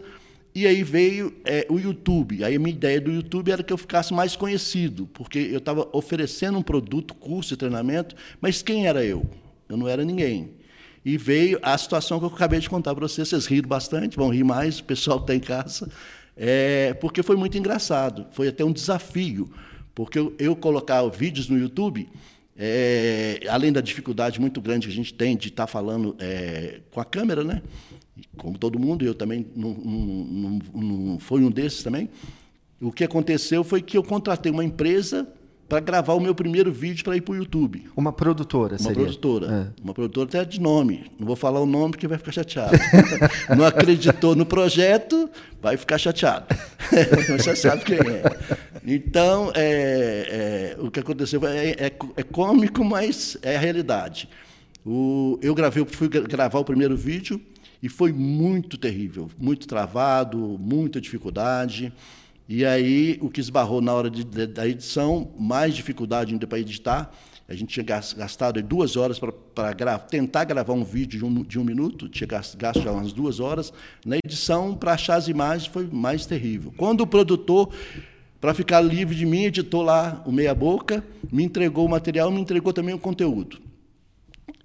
e 0.54 0.66
aí 0.66 0.84
veio 0.84 1.34
é, 1.46 1.66
o 1.69 1.78
YouTube. 1.78 2.44
Aí 2.44 2.56
a 2.56 2.60
minha 2.60 2.75
ideia 2.75 3.00
do 3.00 3.12
YouTube 3.12 3.51
era 3.51 3.63
que 3.63 3.72
eu 3.72 3.78
ficasse 3.78 4.13
mais 4.13 4.36
conhecido, 4.36 5.07
porque 5.13 5.40
eu 5.40 5.60
estava 5.60 5.88
oferecendo 5.94 6.57
um 6.57 6.62
produto, 6.62 7.13
curso 7.13 7.56
treinamento, 7.56 8.16
mas 8.42 8.62
quem 8.62 8.88
era 8.88 9.04
eu? 9.06 9.25
Eu 9.68 9.78
não 9.78 9.88
era 9.88 10.04
ninguém. 10.04 10.51
E 11.06 11.18
veio 11.18 11.60
a 11.62 11.78
situação 11.78 12.19
que 12.19 12.25
eu 12.25 12.30
acabei 12.30 12.60
de 12.60 12.69
contar 12.69 12.94
para 12.94 13.07
vocês. 13.07 13.28
Vocês 13.30 13.46
riram 13.46 13.69
bastante, 13.69 14.18
vão 14.18 14.30
rir 14.30 14.44
mais, 14.44 14.80
o 14.80 14.84
pessoal 14.84 15.18
que 15.19 15.24
está 15.24 15.36
em 15.36 15.40
casa, 15.40 15.90
é, 16.36 16.94
porque 16.95 17.24
foi 17.24 17.36
muito 17.36 17.57
engraçado. 17.57 18.25
Foi 18.31 18.48
até 18.48 18.66
um 18.66 18.74
desafio, 18.74 19.50
porque 19.94 20.19
eu, 20.19 20.36
eu 20.40 20.56
colocar 20.56 21.07
vídeos 21.10 21.48
no 21.48 21.57
YouTube, 21.57 22.10
é, 22.59 23.39
além 23.50 23.71
da 23.71 23.79
dificuldade 23.79 24.39
muito 24.39 24.59
grande 24.59 24.88
que 24.88 24.94
a 24.94 24.95
gente 24.95 25.13
tem 25.13 25.38
de 25.38 25.47
estar 25.47 25.65
tá 25.65 25.67
falando 25.67 26.15
é, 26.19 26.81
com 26.91 27.00
a 27.00 27.06
câmera, 27.06 27.44
né? 27.44 27.61
como 28.38 28.57
todo 28.57 28.79
mundo, 28.79 29.06
eu 29.06 29.13
também 29.13 29.45
não, 29.56 29.71
não, 29.73 30.59
não, 30.73 30.81
não 30.81 31.19
foi 31.19 31.41
um 31.41 31.50
desses 31.50 31.83
também. 31.83 32.09
O 32.81 32.91
que 32.91 33.03
aconteceu 33.03 33.63
foi 33.63 33.81
que 33.81 33.97
eu 33.97 34.03
contratei 34.03 34.51
uma 34.51 34.63
empresa 34.63 35.27
para 35.67 35.79
gravar 35.79 36.15
o 36.15 36.19
meu 36.19 36.33
primeiro 36.33 36.71
vídeo 36.71 37.03
para 37.03 37.15
ir 37.15 37.21
para 37.21 37.33
o 37.33 37.35
YouTube. 37.35 37.85
Uma 37.95 38.11
produtora, 38.11 38.71
Uma 38.73 38.79
seria? 38.79 38.95
produtora. 38.95 39.71
É. 39.77 39.83
Uma 39.83 39.94
produtora 39.94 40.27
até 40.27 40.44
de 40.44 40.59
nome. 40.59 41.11
Não 41.19 41.27
vou 41.27 41.35
falar 41.35 41.59
o 41.59 41.65
nome 41.65 41.91
porque 41.91 42.07
vai 42.07 42.17
ficar 42.17 42.31
chateado. 42.31 42.75
não 43.56 43.63
acreditou 43.63 44.35
no 44.35 44.47
projeto, 44.47 45.30
vai 45.61 45.78
ficar 45.78 45.99
chateado. 45.99 46.47
Você 47.37 47.56
sabe 47.56 47.85
quem 47.85 47.97
é. 47.97 48.23
Então, 48.86 49.52
é, 49.56 50.76
é, 50.78 50.81
o 50.81 50.90
que 50.90 51.00
aconteceu 51.00 51.45
é, 51.45 51.69
é, 51.69 51.86
é, 52.16 52.24
cômico, 52.24 52.83
mas 52.83 53.38
é 53.42 53.56
a 53.56 53.59
realidade. 53.59 54.30
O, 54.86 55.38
eu 55.42 55.54
gravei, 55.54 55.86
fui 55.86 56.07
gravar 56.07 56.59
o 56.59 56.66
primeiro 56.66 56.95
vídeo, 56.95 57.42
e 57.81 57.88
foi 57.88 58.12
muito 58.12 58.78
terrível, 58.78 59.30
muito 59.38 59.68
travado, 59.68 60.38
muita 60.59 61.00
dificuldade. 61.00 61.94
E 62.48 62.66
aí, 62.66 63.18
o 63.21 63.30
que 63.30 63.40
esbarrou 63.40 63.80
na 63.81 63.94
hora 63.94 64.09
de, 64.09 64.24
de, 64.24 64.48
da 64.48 64.68
edição, 64.68 65.31
mais 65.40 65.76
dificuldade 65.76 66.33
ainda 66.33 66.45
para 66.45 66.59
editar. 66.59 67.12
A 67.48 67.56
gente 67.56 67.74
tinha 67.74 67.83
gastado 67.83 68.62
duas 68.62 68.95
horas 68.95 69.19
para 69.56 69.74
gra 69.74 69.98
tentar 69.98 70.44
gravar 70.44 70.74
um 70.74 70.83
vídeo 70.83 71.18
de 71.18 71.26
um, 71.26 71.44
de 71.44 71.57
um 71.57 71.64
minuto, 71.64 72.07
tinha 72.07 72.28
gasto 72.28 72.59
já 72.59 72.92
umas 72.92 73.12
duas 73.12 73.40
horas. 73.40 73.74
Na 74.06 74.18
edição, 74.24 74.76
para 74.76 74.94
achar 74.94 75.16
as 75.16 75.28
imagens, 75.28 75.66
foi 75.66 75.88
mais 75.92 76.28
terrível. 76.28 76.71
Quando 76.78 77.02
o 77.02 77.07
produtor, 77.07 77.74
para 78.40 78.54
ficar 78.54 78.80
livre 78.81 79.16
de 79.16 79.26
mim, 79.26 79.46
editou 79.46 79.81
lá 79.81 80.22
o 80.26 80.31
meia-boca, 80.31 81.04
me 81.31 81.44
entregou 81.44 81.86
o 81.86 81.90
material, 81.90 82.31
me 82.31 82.40
entregou 82.40 82.72
também 82.72 82.96
o 82.96 83.00
conteúdo. 83.00 83.58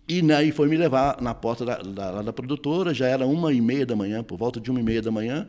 E 0.08 0.20
aí 0.32 0.52
foi 0.52 0.68
me 0.68 0.76
levar 0.76 1.20
na 1.20 1.34
porta 1.34 1.64
da, 1.64 1.76
da, 1.78 2.22
da, 2.22 2.32
produtora, 2.32 2.92
já 2.92 3.06
era 3.06 3.26
uma 3.26 3.52
e 3.52 3.60
meia 3.60 3.86
da 3.86 3.96
manhã, 3.96 4.22
por 4.22 4.36
volta 4.36 4.60
de 4.60 4.70
uma 4.70 4.78
e 4.78 4.82
meia 4.82 5.00
da 5.00 5.10
manhã, 5.10 5.48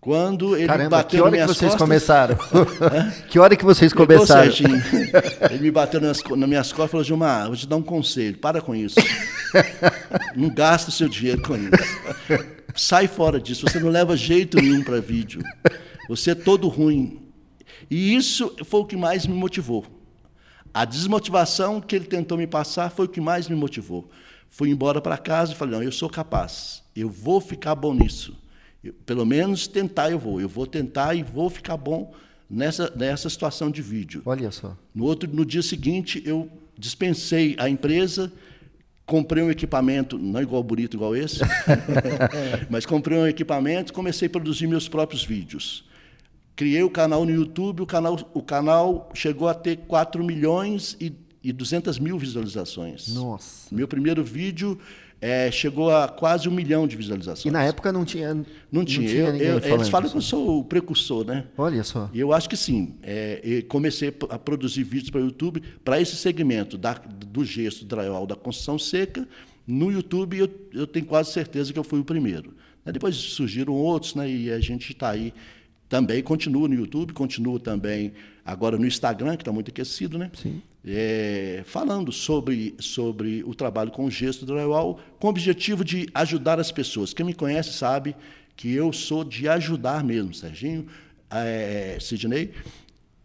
quando 0.00 0.56
ele 0.56 0.66
Caramba, 0.66 0.90
bateu 0.90 1.18
que 1.18 1.22
hora 1.22 1.36
que 1.36 1.46
vocês 1.46 1.70
costas, 1.72 1.78
começaram? 1.78 2.38
que 3.28 3.38
hora 3.38 3.56
que 3.56 3.64
vocês 3.64 3.92
começaram? 3.92 4.50
ele 5.50 5.62
me 5.62 5.70
bateu 5.70 6.00
nas, 6.00 6.22
nas 6.22 6.48
minhas 6.48 6.72
costas 6.72 6.88
e 6.88 6.90
falou, 6.92 7.04
Gilmar, 7.04 7.46
vou 7.48 7.56
te 7.56 7.66
dar 7.66 7.76
um 7.76 7.82
conselho, 7.82 8.38
para 8.38 8.60
com 8.62 8.74
isso. 8.74 8.96
não 10.34 10.48
gasta 10.48 10.88
o 10.88 10.92
seu 10.92 11.08
dinheiro 11.08 11.42
com 11.42 11.54
isso. 11.56 12.48
Sai 12.74 13.06
fora 13.06 13.38
disso, 13.38 13.66
você 13.66 13.78
não 13.78 13.90
leva 13.90 14.16
jeito 14.16 14.56
nenhum 14.56 14.82
para 14.82 15.00
vídeo. 15.00 15.42
Você 16.08 16.30
é 16.30 16.34
todo 16.34 16.68
ruim. 16.68 17.27
E 17.90 18.14
isso 18.14 18.54
foi 18.64 18.80
o 18.80 18.84
que 18.84 18.96
mais 18.96 19.26
me 19.26 19.34
motivou. 19.34 19.84
A 20.72 20.84
desmotivação 20.84 21.80
que 21.80 21.96
ele 21.96 22.04
tentou 22.04 22.36
me 22.38 22.46
passar 22.46 22.90
foi 22.90 23.06
o 23.06 23.08
que 23.08 23.20
mais 23.20 23.48
me 23.48 23.56
motivou. 23.56 24.08
Fui 24.50 24.70
embora 24.70 25.00
para 25.00 25.16
casa 25.18 25.52
e 25.52 25.54
falei: 25.56 25.74
não, 25.74 25.82
eu 25.82 25.92
sou 25.92 26.08
capaz, 26.08 26.82
eu 26.94 27.08
vou 27.08 27.40
ficar 27.40 27.74
bom 27.74 27.94
nisso. 27.94 28.36
Eu, 28.82 28.94
pelo 29.04 29.26
menos 29.26 29.66
tentar 29.66 30.10
eu 30.10 30.18
vou. 30.18 30.40
Eu 30.40 30.48
vou 30.48 30.66
tentar 30.66 31.14
e 31.14 31.22
vou 31.22 31.50
ficar 31.50 31.76
bom 31.76 32.14
nessa, 32.48 32.92
nessa 32.94 33.28
situação 33.28 33.70
de 33.70 33.82
vídeo. 33.82 34.22
Olha 34.24 34.50
só. 34.50 34.76
No, 34.94 35.04
outro, 35.04 35.28
no 35.32 35.44
dia 35.44 35.62
seguinte, 35.62 36.22
eu 36.24 36.50
dispensei 36.76 37.56
a 37.58 37.68
empresa, 37.68 38.32
comprei 39.04 39.42
um 39.42 39.50
equipamento, 39.50 40.16
não 40.18 40.40
igual 40.40 40.62
bonito 40.62 40.96
igual 40.96 41.16
esse, 41.16 41.40
mas 42.70 42.86
comprei 42.86 43.18
um 43.18 43.26
equipamento 43.26 43.92
e 43.92 43.94
comecei 43.94 44.28
a 44.28 44.30
produzir 44.30 44.66
meus 44.66 44.88
próprios 44.88 45.24
vídeos. 45.24 45.87
Criei 46.58 46.82
o 46.82 46.90
canal 46.90 47.24
no 47.24 47.30
YouTube, 47.30 47.82
o 47.82 47.86
canal, 47.86 48.18
o 48.34 48.42
canal 48.42 49.08
chegou 49.14 49.46
a 49.46 49.54
ter 49.54 49.76
4 49.86 50.24
milhões 50.24 50.96
e, 51.00 51.14
e 51.40 51.52
200 51.52 52.00
mil 52.00 52.18
visualizações. 52.18 53.14
Nossa. 53.14 53.72
Meu 53.72 53.86
primeiro 53.86 54.24
vídeo 54.24 54.76
é, 55.20 55.52
chegou 55.52 55.88
a 55.88 56.08
quase 56.08 56.48
um 56.48 56.50
milhão 56.50 56.88
de 56.88 56.96
visualizações. 56.96 57.44
E 57.44 57.50
na 57.52 57.62
época 57.62 57.92
não 57.92 58.04
tinha. 58.04 58.34
Não, 58.34 58.44
não 58.72 58.84
tinha. 58.84 59.08
Eu, 59.08 59.60
eu, 59.60 59.74
eles 59.74 59.88
falam 59.88 60.10
que 60.10 60.16
eu 60.16 60.20
sou 60.20 60.58
o 60.58 60.64
precursor, 60.64 61.24
né? 61.24 61.44
Olha 61.56 61.84
só. 61.84 62.10
E 62.12 62.18
eu 62.18 62.32
acho 62.32 62.48
que 62.48 62.56
sim. 62.56 62.96
É, 63.04 63.62
comecei 63.68 64.12
a 64.28 64.36
produzir 64.36 64.82
vídeos 64.82 65.10
para 65.10 65.20
o 65.20 65.24
YouTube 65.26 65.62
para 65.84 66.00
esse 66.00 66.16
segmento 66.16 66.76
da, 66.76 66.94
do 66.94 67.44
gesto, 67.44 67.84
do 67.84 67.96
drywall, 67.96 68.26
da 68.26 68.34
construção 68.34 68.80
seca. 68.80 69.28
No 69.64 69.92
YouTube, 69.92 70.36
eu, 70.36 70.50
eu 70.74 70.88
tenho 70.88 71.06
quase 71.06 71.30
certeza 71.30 71.72
que 71.72 71.78
eu 71.78 71.84
fui 71.84 72.00
o 72.00 72.04
primeiro. 72.04 72.52
Depois 72.84 73.14
surgiram 73.14 73.74
outros, 73.74 74.16
né? 74.16 74.28
E 74.28 74.50
a 74.50 74.58
gente 74.58 74.90
está 74.92 75.10
aí 75.10 75.32
também 75.88 76.22
continua 76.22 76.68
no 76.68 76.74
YouTube, 76.74 77.12
continua 77.12 77.58
também 77.58 78.12
agora 78.44 78.76
no 78.76 78.86
Instagram, 78.86 79.36
que 79.36 79.42
está 79.42 79.52
muito 79.52 79.70
aquecido, 79.70 80.18
né? 80.18 80.30
Sim. 80.34 80.62
É, 80.86 81.62
falando 81.66 82.12
sobre, 82.12 82.74
sobre 82.78 83.42
o 83.44 83.54
trabalho 83.54 83.90
com 83.90 84.04
o 84.04 84.10
gesto 84.10 84.46
do 84.46 84.54
drywall, 84.54 85.00
com 85.18 85.26
o 85.26 85.30
objetivo 85.30 85.84
de 85.84 86.08
ajudar 86.14 86.60
as 86.60 86.70
pessoas. 86.70 87.12
Quem 87.12 87.26
me 87.26 87.34
conhece 87.34 87.72
sabe 87.72 88.14
que 88.56 88.72
eu 88.72 88.92
sou 88.92 89.24
de 89.24 89.48
ajudar 89.48 90.02
mesmo, 90.04 90.34
Serginho, 90.34 90.86
é, 91.30 91.98
Sidney, 92.00 92.52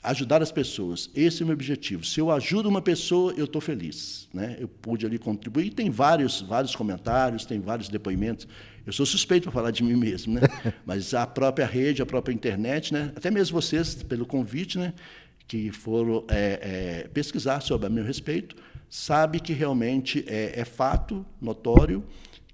ajudar 0.04 0.42
as 0.42 0.52
pessoas. 0.52 1.10
Esse 1.16 1.42
é 1.42 1.44
o 1.44 1.48
meu 1.48 1.56
objetivo. 1.56 2.04
Se 2.04 2.20
eu 2.20 2.30
ajudo 2.30 2.68
uma 2.68 2.82
pessoa, 2.82 3.34
eu 3.38 3.46
estou 3.46 3.62
feliz. 3.62 4.28
Né? 4.34 4.58
Eu 4.60 4.68
pude 4.68 5.06
ali 5.06 5.18
contribuir. 5.18 5.72
Tem 5.72 5.90
vários, 5.90 6.42
vários 6.42 6.76
comentários, 6.76 7.46
tem 7.46 7.60
vários 7.60 7.88
depoimentos. 7.88 8.48
Eu 8.86 8.92
sou 8.92 9.06
suspeito 9.06 9.44
para 9.44 9.52
falar 9.52 9.72
de 9.72 9.84
mim 9.84 9.96
mesmo, 9.96 10.34
né? 10.34 10.42
Mas 10.86 11.14
a 11.14 11.26
própria 11.26 11.66
rede, 11.66 12.02
a 12.02 12.06
própria 12.06 12.34
internet, 12.34 12.94
né? 12.94 13.14
Até 13.16 13.32
mesmo 13.32 13.60
vocês, 13.62 13.96
pelo 14.04 14.26
convite, 14.26 14.78
né? 14.78 14.94
Que 15.48 15.72
foram 15.72 16.26
é, 16.28 17.04
é, 17.06 17.08
pesquisar 17.08 17.62
sobre 17.62 17.88
a 17.88 17.90
meu 17.90 18.04
respeito, 18.04 18.56
sabe 18.90 19.40
que 19.40 19.54
realmente 19.54 20.26
é, 20.28 20.60
é 20.60 20.66
fato 20.66 21.26
notório 21.42 22.04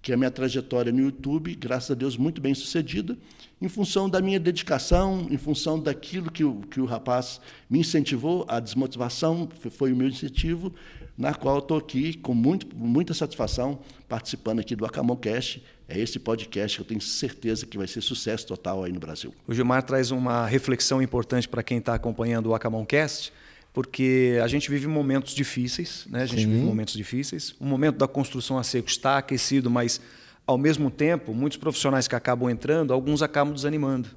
que 0.02 0.14
a 0.14 0.18
minha 0.18 0.32
trajetória 0.32 0.92
no 0.92 1.02
YouTube, 1.02 1.54
graças 1.56 1.92
a 1.92 1.94
Deus, 1.94 2.16
muito 2.16 2.40
bem 2.40 2.54
sucedida, 2.54 3.18
em 3.62 3.68
função 3.68 4.10
da 4.10 4.22
minha 4.22 4.40
dedicação, 4.40 5.28
em 5.30 5.38
função 5.38 5.78
daquilo 5.80 6.32
que 6.32 6.44
o, 6.44 6.62
que 6.62 6.80
o 6.80 6.86
rapaz 6.86 7.42
me 7.70 7.80
incentivou, 7.80 8.46
a 8.48 8.60
desmotivação 8.60 9.50
foi 9.72 9.92
o 9.92 9.96
meu 9.96 10.08
incentivo, 10.08 10.74
na 11.18 11.34
qual 11.34 11.60
estou 11.60 11.78
aqui 11.78 12.14
com 12.14 12.34
muito, 12.34 12.74
muita 12.74 13.14
satisfação 13.14 13.80
participando 14.08 14.60
aqui 14.60 14.74
do 14.74 14.86
Acamon 14.86 15.18
Cast. 15.18 15.62
É 15.90 16.00
esse 16.00 16.20
podcast 16.20 16.78
que 16.78 16.82
eu 16.84 16.86
tenho 16.86 17.02
certeza 17.02 17.66
que 17.66 17.76
vai 17.76 17.88
ser 17.88 18.02
sucesso 18.02 18.46
total 18.46 18.84
aí 18.84 18.92
no 18.92 19.00
Brasil. 19.00 19.34
O 19.48 19.54
Gilmar 19.54 19.82
traz 19.82 20.12
uma 20.12 20.46
reflexão 20.46 21.02
importante 21.02 21.50
para 21.50 21.64
quem 21.64 21.80
está 21.80 21.96
acompanhando 21.96 22.46
o 22.48 22.54
Acamon 22.54 22.86
Cast, 22.86 23.34
porque 23.74 24.40
a 24.44 24.48
gente 24.48 24.70
vive 24.70 24.86
momentos 24.86 25.34
difíceis, 25.34 26.06
né? 26.08 26.22
A 26.22 26.26
gente 26.28 26.44
Sim. 26.44 26.52
vive 26.52 26.64
momentos 26.64 26.94
difíceis. 26.94 27.56
O 27.60 27.66
momento 27.66 27.98
da 27.98 28.08
construção 28.08 28.60
a 28.60 28.64
seco 28.64 28.88
está 28.88 29.18
aquecido, 29.18 29.68
mas 29.68 30.00
ao 30.46 30.60
mesmo 30.60 30.92
tempo, 30.92 31.34
muitos 31.34 31.58
profissionais 31.58 32.08
que 32.08 32.16
acabam 32.16 32.52
entrando, 32.52 32.94
alguns 32.94 33.24
acabam 33.24 33.52
desanimando. 33.52 34.10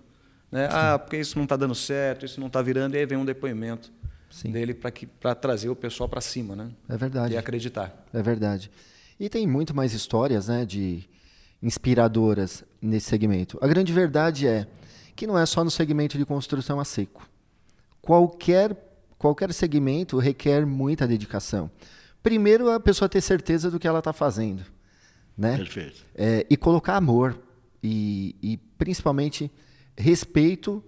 Né? 0.50 0.68
Ah, 0.70 0.98
porque 0.98 1.16
isso 1.16 1.38
não 1.38 1.44
está 1.44 1.56
dando 1.56 1.74
certo, 1.74 2.26
isso 2.26 2.38
não 2.38 2.48
está 2.48 2.60
virando, 2.60 2.94
e 2.94 2.98
aí 2.98 3.06
vem 3.06 3.16
um 3.16 3.24
depoimento 3.24 3.90
Sim. 4.30 4.50
dele 4.50 4.74
para 4.74 5.34
trazer 5.34 5.70
o 5.70 5.76
pessoal 5.76 6.06
para 6.06 6.20
cima, 6.20 6.54
né? 6.54 6.68
É 6.86 6.96
verdade. 6.98 7.32
E 7.32 7.36
acreditar. 7.38 8.06
É 8.12 8.22
verdade. 8.22 8.70
E 9.18 9.30
tem 9.30 9.46
muito 9.46 9.74
mais 9.74 9.94
histórias, 9.94 10.48
né, 10.48 10.66
de 10.66 11.04
inspiradoras 11.62 12.64
nesse 12.80 13.08
segmento. 13.08 13.58
A 13.60 13.66
grande 13.66 13.92
verdade 13.92 14.46
é 14.46 14.66
que 15.14 15.26
não 15.26 15.38
é 15.38 15.46
só 15.46 15.62
no 15.62 15.70
segmento 15.70 16.18
de 16.18 16.24
construção 16.24 16.80
a 16.80 16.84
seco. 16.84 17.28
Qualquer 18.00 18.76
qualquer 19.18 19.52
segmento 19.52 20.18
requer 20.18 20.66
muita 20.66 21.06
dedicação. 21.06 21.70
Primeiro, 22.24 22.70
a 22.70 22.80
pessoa 22.80 23.08
ter 23.08 23.20
certeza 23.20 23.70
do 23.70 23.78
que 23.78 23.86
ela 23.86 24.00
está 24.00 24.12
fazendo, 24.12 24.64
né? 25.38 25.56
Perfeito. 25.58 26.04
É, 26.12 26.44
e 26.50 26.56
colocar 26.56 26.96
amor 26.96 27.40
e, 27.80 28.34
e 28.42 28.56
principalmente 28.76 29.48
respeito 29.96 30.82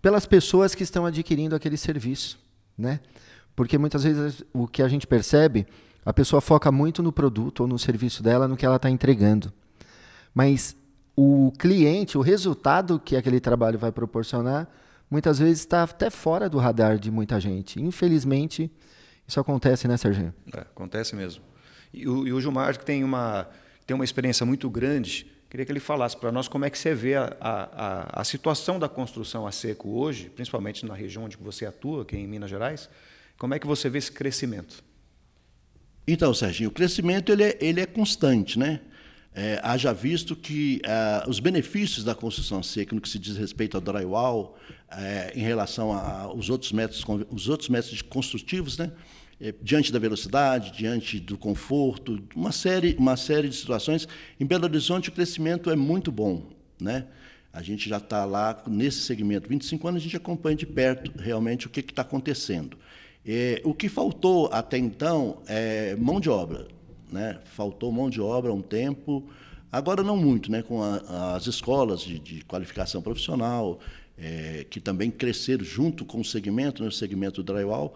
pelas 0.00 0.24
pessoas 0.24 0.72
que 0.72 0.84
estão 0.84 1.04
adquirindo 1.04 1.56
aquele 1.56 1.76
serviço 1.76 2.38
né? 2.76 3.00
Porque 3.54 3.76
muitas 3.76 4.04
vezes 4.04 4.42
o 4.52 4.66
que 4.66 4.82
a 4.82 4.88
gente 4.88 5.06
percebe, 5.06 5.66
a 6.04 6.12
pessoa 6.12 6.40
foca 6.40 6.72
muito 6.72 7.02
no 7.02 7.12
produto 7.12 7.60
ou 7.60 7.66
no 7.66 7.78
serviço 7.78 8.22
dela, 8.22 8.48
no 8.48 8.56
que 8.56 8.64
ela 8.64 8.76
está 8.76 8.90
entregando. 8.90 9.52
Mas 10.34 10.76
o 11.16 11.52
cliente, 11.58 12.16
o 12.16 12.20
resultado 12.20 12.98
que 12.98 13.16
aquele 13.16 13.40
trabalho 13.40 13.78
vai 13.78 13.92
proporcionar, 13.92 14.68
muitas 15.10 15.38
vezes 15.38 15.60
está 15.60 15.82
até 15.82 16.08
fora 16.10 16.48
do 16.48 16.58
radar 16.58 16.98
de 16.98 17.10
muita 17.10 17.38
gente. 17.38 17.80
Infelizmente, 17.80 18.70
isso 19.26 19.38
acontece, 19.38 19.86
né, 19.86 19.96
Serginho? 19.96 20.34
É, 20.54 20.60
acontece 20.60 21.14
mesmo. 21.14 21.42
E 21.92 22.08
o, 22.08 22.26
e 22.26 22.32
o 22.32 22.40
Gilmar, 22.40 22.78
que 22.78 22.84
tem 22.84 23.04
uma, 23.04 23.48
tem 23.86 23.94
uma 23.94 24.04
experiência 24.04 24.46
muito 24.46 24.70
grande, 24.70 25.30
queria 25.50 25.66
que 25.66 25.72
ele 25.72 25.80
falasse 25.80 26.16
para 26.16 26.32
nós 26.32 26.48
como 26.48 26.64
é 26.64 26.70
que 26.70 26.78
você 26.78 26.94
vê 26.94 27.14
a, 27.14 27.36
a, 27.38 28.20
a, 28.20 28.24
situação 28.24 28.78
da 28.78 28.88
construção 28.88 29.46
a 29.46 29.52
seco 29.52 29.90
hoje, 29.90 30.30
principalmente 30.30 30.86
na 30.86 30.94
região 30.94 31.24
onde 31.24 31.36
você 31.36 31.66
atua, 31.66 32.06
que 32.06 32.16
é 32.16 32.18
em 32.18 32.26
Minas 32.26 32.48
Gerais. 32.48 32.88
Como 33.36 33.52
é 33.52 33.58
que 33.58 33.66
você 33.66 33.90
vê 33.90 33.98
esse 33.98 34.10
crescimento? 34.10 34.82
Então, 36.08 36.32
Serginho, 36.32 36.70
o 36.70 36.72
crescimento 36.72 37.30
ele 37.30 37.44
é, 37.44 37.58
ele 37.60 37.80
é 37.80 37.86
constante, 37.86 38.58
né? 38.58 38.80
É, 39.34 39.58
haja 39.62 39.94
visto 39.94 40.36
que 40.36 40.80
é, 40.84 41.24
os 41.28 41.40
benefícios 41.40 42.04
da 42.04 42.14
construção 42.14 42.62
seca, 42.62 42.94
no 42.94 43.00
que 43.00 43.08
se 43.08 43.18
diz 43.18 43.36
respeito 43.36 43.76
ao 43.76 43.80
drywall, 43.80 44.58
é, 44.90 45.32
em 45.34 45.40
relação 45.40 45.92
aos 45.92 46.50
outros 46.50 46.72
métodos, 46.72 47.02
os 47.30 47.48
outros 47.48 47.68
métodos 47.70 48.02
construtivos, 48.02 48.76
né? 48.76 48.92
É, 49.40 49.52
diante 49.60 49.90
da 49.90 49.98
velocidade, 49.98 50.70
diante 50.70 51.18
do 51.18 51.36
conforto, 51.36 52.22
uma 52.36 52.52
série, 52.52 52.94
uma 52.96 53.16
série 53.16 53.48
de 53.48 53.56
situações. 53.56 54.06
Em 54.38 54.46
Belo 54.46 54.64
Horizonte, 54.64 55.08
o 55.08 55.12
crescimento 55.12 55.68
é 55.68 55.74
muito 55.74 56.12
bom. 56.12 56.46
Né? 56.80 57.06
A 57.52 57.60
gente 57.60 57.88
já 57.88 57.96
está 57.96 58.24
lá 58.24 58.62
nesse 58.68 59.00
segmento. 59.00 59.48
25 59.48 59.88
anos, 59.88 60.00
a 60.00 60.04
gente 60.04 60.16
acompanha 60.16 60.56
de 60.56 60.64
perto 60.64 61.10
realmente 61.18 61.66
o 61.66 61.70
que 61.70 61.80
está 61.80 62.02
acontecendo. 62.02 62.78
É, 63.26 63.60
o 63.64 63.74
que 63.74 63.88
faltou 63.88 64.48
até 64.52 64.78
então 64.78 65.42
é 65.48 65.96
mão 65.96 66.20
de 66.20 66.30
obra. 66.30 66.68
Né? 67.12 67.38
Faltou 67.44 67.92
mão 67.92 68.08
de 68.08 68.20
obra 68.20 68.52
um 68.52 68.62
tempo. 68.62 69.28
Agora, 69.70 70.02
não 70.02 70.16
muito, 70.16 70.50
né? 70.50 70.62
com 70.62 70.82
a, 70.82 71.34
as 71.36 71.46
escolas 71.46 72.00
de, 72.00 72.18
de 72.18 72.44
qualificação 72.44 73.02
profissional, 73.02 73.78
é, 74.18 74.66
que 74.68 74.80
também 74.80 75.10
cresceram 75.10 75.64
junto 75.64 76.04
com 76.04 76.20
o 76.20 76.24
segmento, 76.24 76.82
né? 76.82 76.88
o 76.88 76.92
segmento 76.92 77.42
drywall. 77.42 77.94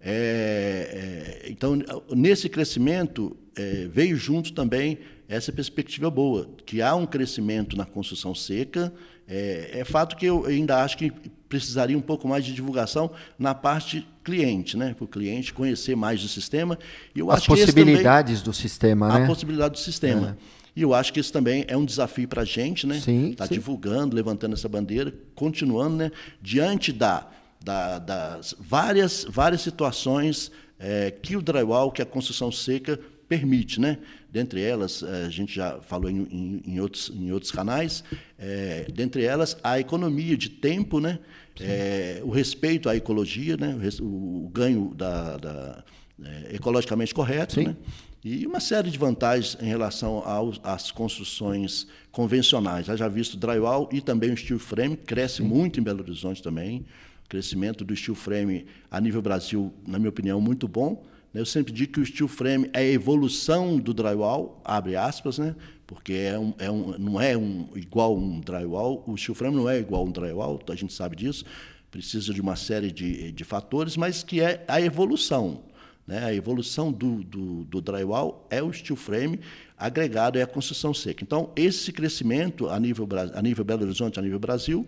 É, 0.00 1.42
é, 1.44 1.50
então, 1.50 1.78
nesse 2.14 2.48
crescimento, 2.48 3.36
é, 3.56 3.88
veio 3.88 4.16
junto 4.16 4.52
também 4.52 4.98
essa 5.28 5.52
perspectiva 5.52 6.10
boa, 6.10 6.48
que 6.64 6.80
há 6.80 6.94
um 6.94 7.04
crescimento 7.04 7.76
na 7.76 7.84
construção 7.84 8.34
seca. 8.34 8.92
É, 9.26 9.80
é, 9.80 9.84
fato 9.84 10.16
que 10.16 10.24
eu 10.24 10.46
ainda 10.46 10.82
acho 10.82 10.96
que 10.96 11.12
precisaria 11.48 11.98
um 11.98 12.02
pouco 12.02 12.26
mais 12.26 12.44
de 12.44 12.54
divulgação 12.54 13.10
na 13.38 13.54
parte 13.54 14.06
cliente, 14.30 14.76
né? 14.76 14.94
para 14.94 15.04
o 15.04 15.08
cliente 15.08 15.52
conhecer 15.52 15.96
mais 15.96 16.20
do 16.20 16.28
sistema. 16.28 16.78
E 17.14 17.20
eu 17.20 17.30
As 17.30 17.38
acho 17.38 17.46
possibilidades 17.46 18.40
também, 18.40 18.44
do 18.44 18.52
sistema, 18.52 19.06
a 19.06 19.18
né? 19.18 19.24
A 19.24 19.26
possibilidade 19.26 19.72
do 19.72 19.78
sistema. 19.78 20.36
É. 20.38 20.58
E 20.76 20.82
eu 20.82 20.94
acho 20.94 21.12
que 21.12 21.18
isso 21.18 21.32
também 21.32 21.64
é 21.66 21.76
um 21.76 21.84
desafio 21.84 22.28
para 22.28 22.42
a 22.42 22.44
gente, 22.44 22.86
né? 22.86 22.98
Está 22.98 23.46
divulgando, 23.46 24.14
levantando 24.14 24.54
essa 24.54 24.68
bandeira, 24.68 25.12
continuando, 25.34 25.96
né? 25.96 26.10
Diante 26.40 26.92
da 26.92 27.26
da, 27.60 27.98
das 27.98 28.54
várias, 28.58 29.26
várias 29.28 29.60
situações 29.60 30.50
é, 30.78 31.10
que 31.10 31.36
o 31.36 31.42
drywall, 31.42 31.90
que 31.90 32.00
a 32.00 32.06
construção 32.06 32.52
seca 32.52 32.98
permite, 33.28 33.80
né? 33.80 33.98
Dentre 34.30 34.62
elas, 34.62 35.02
é, 35.02 35.26
a 35.26 35.30
gente 35.30 35.54
já 35.54 35.80
falou 35.80 36.10
em, 36.10 36.26
em, 36.30 36.62
em 36.66 36.80
outros, 36.80 37.10
em 37.14 37.30
outros 37.30 37.50
canais, 37.50 38.02
é, 38.38 38.86
dentre 38.92 39.24
elas 39.24 39.56
a 39.62 39.78
economia 39.78 40.36
de 40.36 40.48
tempo, 40.48 41.00
né? 41.00 41.18
É, 41.60 42.20
o 42.22 42.30
respeito 42.30 42.88
à 42.88 42.96
ecologia, 42.96 43.56
né? 43.56 43.76
O, 44.00 44.46
o 44.46 44.50
ganho 44.52 44.94
da, 44.94 45.36
da 45.36 45.84
é, 46.24 46.54
ecologicamente 46.54 47.12
correto, 47.12 47.54
Sim. 47.54 47.64
né? 47.64 47.76
E 48.24 48.46
uma 48.46 48.60
série 48.60 48.90
de 48.90 48.98
vantagens 48.98 49.56
em 49.60 49.66
relação 49.66 50.22
aos, 50.26 50.60
às 50.64 50.90
construções 50.90 51.86
convencionais. 52.10 52.86
Já 52.86 53.08
visto 53.08 53.36
drywall 53.36 53.88
e 53.92 54.00
também 54.00 54.32
o 54.32 54.36
steel 54.36 54.58
frame, 54.58 54.96
cresce 54.96 55.36
Sim. 55.36 55.44
muito 55.44 55.78
em 55.78 55.82
Belo 55.82 56.00
Horizonte 56.00 56.42
também 56.42 56.84
crescimento 57.28 57.84
do 57.84 57.94
steel 57.94 58.14
frame 58.14 58.66
a 58.90 59.00
nível 59.00 59.20
Brasil, 59.20 59.72
na 59.86 59.98
minha 59.98 60.08
opinião, 60.08 60.40
muito 60.40 60.66
bom. 60.66 61.04
Eu 61.34 61.44
sempre 61.44 61.72
digo 61.72 61.92
que 61.92 62.00
o 62.00 62.06
steel 62.06 62.28
frame 62.28 62.70
é 62.72 62.80
a 62.80 62.84
evolução 62.84 63.78
do 63.78 63.92
drywall, 63.92 64.60
abre 64.64 64.96
aspas, 64.96 65.38
né? 65.38 65.54
porque 65.86 66.12
é 66.12 66.38
um, 66.38 66.54
é 66.58 66.70
um, 66.70 66.98
não 66.98 67.20
é 67.20 67.36
um, 67.36 67.68
igual 67.74 68.16
um 68.16 68.40
drywall, 68.40 69.02
o 69.06 69.16
steel 69.16 69.34
frame 69.34 69.56
não 69.56 69.68
é 69.68 69.78
igual 69.78 70.04
um 70.04 70.10
drywall, 70.10 70.60
a 70.68 70.74
gente 70.74 70.92
sabe 70.92 71.16
disso, 71.16 71.44
precisa 71.90 72.34
de 72.34 72.40
uma 72.40 72.56
série 72.56 72.92
de, 72.92 73.32
de 73.32 73.44
fatores, 73.44 73.96
mas 73.96 74.22
que 74.22 74.40
é 74.40 74.64
a 74.68 74.80
evolução. 74.80 75.62
Né? 76.06 76.24
A 76.24 76.34
evolução 76.34 76.92
do, 76.92 77.22
do, 77.22 77.64
do 77.64 77.80
drywall 77.80 78.46
é 78.50 78.62
o 78.62 78.72
steel 78.72 78.96
frame 78.96 79.40
agregado 79.78 80.38
é 80.38 80.42
a 80.42 80.46
construção 80.46 80.92
seca. 80.92 81.22
Então, 81.22 81.52
esse 81.54 81.92
crescimento 81.92 82.68
a 82.68 82.80
nível, 82.80 83.08
a 83.32 83.40
nível 83.40 83.64
Belo 83.64 83.84
Horizonte, 83.84 84.18
a 84.18 84.22
nível 84.22 84.38
Brasil, 84.38 84.86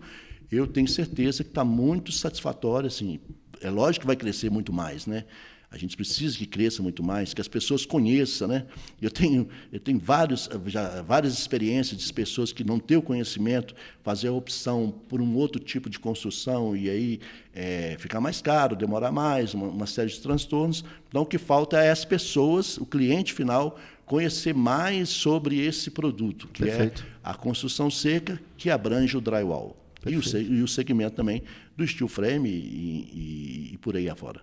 eu 0.51 0.67
tenho 0.67 0.87
certeza 0.87 1.43
que 1.43 1.49
está 1.49 1.63
muito 1.63 2.11
satisfatório. 2.11 2.87
Assim, 2.87 3.19
é 3.61 3.69
lógico 3.69 4.01
que 4.01 4.07
vai 4.07 4.15
crescer 4.15 4.49
muito 4.51 4.73
mais, 4.73 5.07
né? 5.07 5.23
A 5.71 5.77
gente 5.77 5.95
precisa 5.95 6.37
que 6.37 6.45
cresça 6.45 6.83
muito 6.83 7.01
mais, 7.01 7.33
que 7.33 7.39
as 7.39 7.47
pessoas 7.47 7.85
conheçam, 7.85 8.45
né? 8.45 8.65
Eu 9.01 9.09
tenho, 9.09 9.47
eu 9.71 9.79
tenho 9.79 9.97
vários, 9.97 10.49
já, 10.65 11.01
várias 11.01 11.39
experiências 11.39 11.97
de 11.97 12.13
pessoas 12.13 12.51
que 12.51 12.61
não 12.61 12.77
têm 12.77 12.97
o 12.97 13.01
conhecimento, 13.01 13.73
fazer 14.03 14.27
a 14.27 14.33
opção 14.33 14.93
por 15.07 15.21
um 15.21 15.33
outro 15.33 15.63
tipo 15.63 15.89
de 15.89 15.97
construção 15.97 16.75
e 16.75 16.89
aí 16.89 17.19
é, 17.55 17.95
ficar 17.97 18.19
mais 18.19 18.41
caro, 18.41 18.75
demorar 18.75 19.13
mais, 19.13 19.53
uma, 19.53 19.67
uma 19.67 19.87
série 19.87 20.09
de 20.09 20.19
transtornos. 20.19 20.83
Então, 21.07 21.21
o 21.21 21.25
que 21.25 21.37
falta 21.37 21.81
é 21.81 21.89
as 21.89 22.03
pessoas, 22.03 22.75
o 22.75 22.85
cliente 22.85 23.33
final, 23.33 23.79
conhecer 24.05 24.53
mais 24.53 25.07
sobre 25.07 25.57
esse 25.65 25.89
produto, 25.89 26.49
que 26.49 26.63
é 26.63 26.65
Perfeito. 26.65 27.05
é 27.23 27.29
a 27.29 27.33
construção 27.33 27.89
seca, 27.89 28.41
que 28.57 28.69
abrange 28.69 29.15
o 29.15 29.21
drywall. 29.21 29.77
E 30.05 30.17
o, 30.17 30.37
e 30.37 30.61
o, 30.63 30.67
segmento 30.67 31.15
também 31.15 31.43
do 31.77 31.87
steel 31.87 32.09
frame 32.09 32.49
e, 32.49 33.69
e, 33.71 33.73
e 33.73 33.77
por 33.77 33.95
aí 33.95 34.09
afora. 34.09 34.41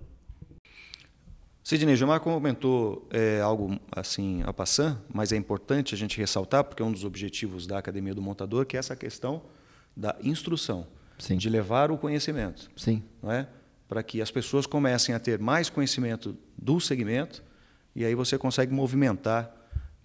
Sidney 1.68 1.96
Gilmar 1.96 2.20
comentou 2.20 3.06
é, 3.10 3.42
algo 3.42 3.78
assim 3.92 4.42
a 4.46 4.54
passar, 4.54 4.98
mas 5.12 5.32
é 5.32 5.36
importante 5.36 5.94
a 5.94 5.98
gente 5.98 6.16
ressaltar, 6.16 6.64
porque 6.64 6.82
é 6.82 6.86
um 6.86 6.90
dos 6.90 7.04
objetivos 7.04 7.66
da 7.66 7.76
Academia 7.76 8.14
do 8.14 8.22
Montador, 8.22 8.64
que 8.64 8.74
é 8.74 8.80
essa 8.80 8.96
questão 8.96 9.42
da 9.94 10.16
instrução, 10.24 10.86
Sim. 11.18 11.36
de 11.36 11.50
levar 11.50 11.90
o 11.90 11.98
conhecimento. 11.98 12.70
Sim. 12.74 13.04
Não 13.22 13.30
é? 13.30 13.46
Para 13.86 14.02
que 14.02 14.22
as 14.22 14.30
pessoas 14.30 14.64
comecem 14.64 15.14
a 15.14 15.18
ter 15.18 15.38
mais 15.38 15.68
conhecimento 15.68 16.34
do 16.56 16.80
segmento 16.80 17.42
e 17.94 18.02
aí 18.02 18.14
você 18.14 18.38
consegue 18.38 18.72
movimentar 18.72 19.54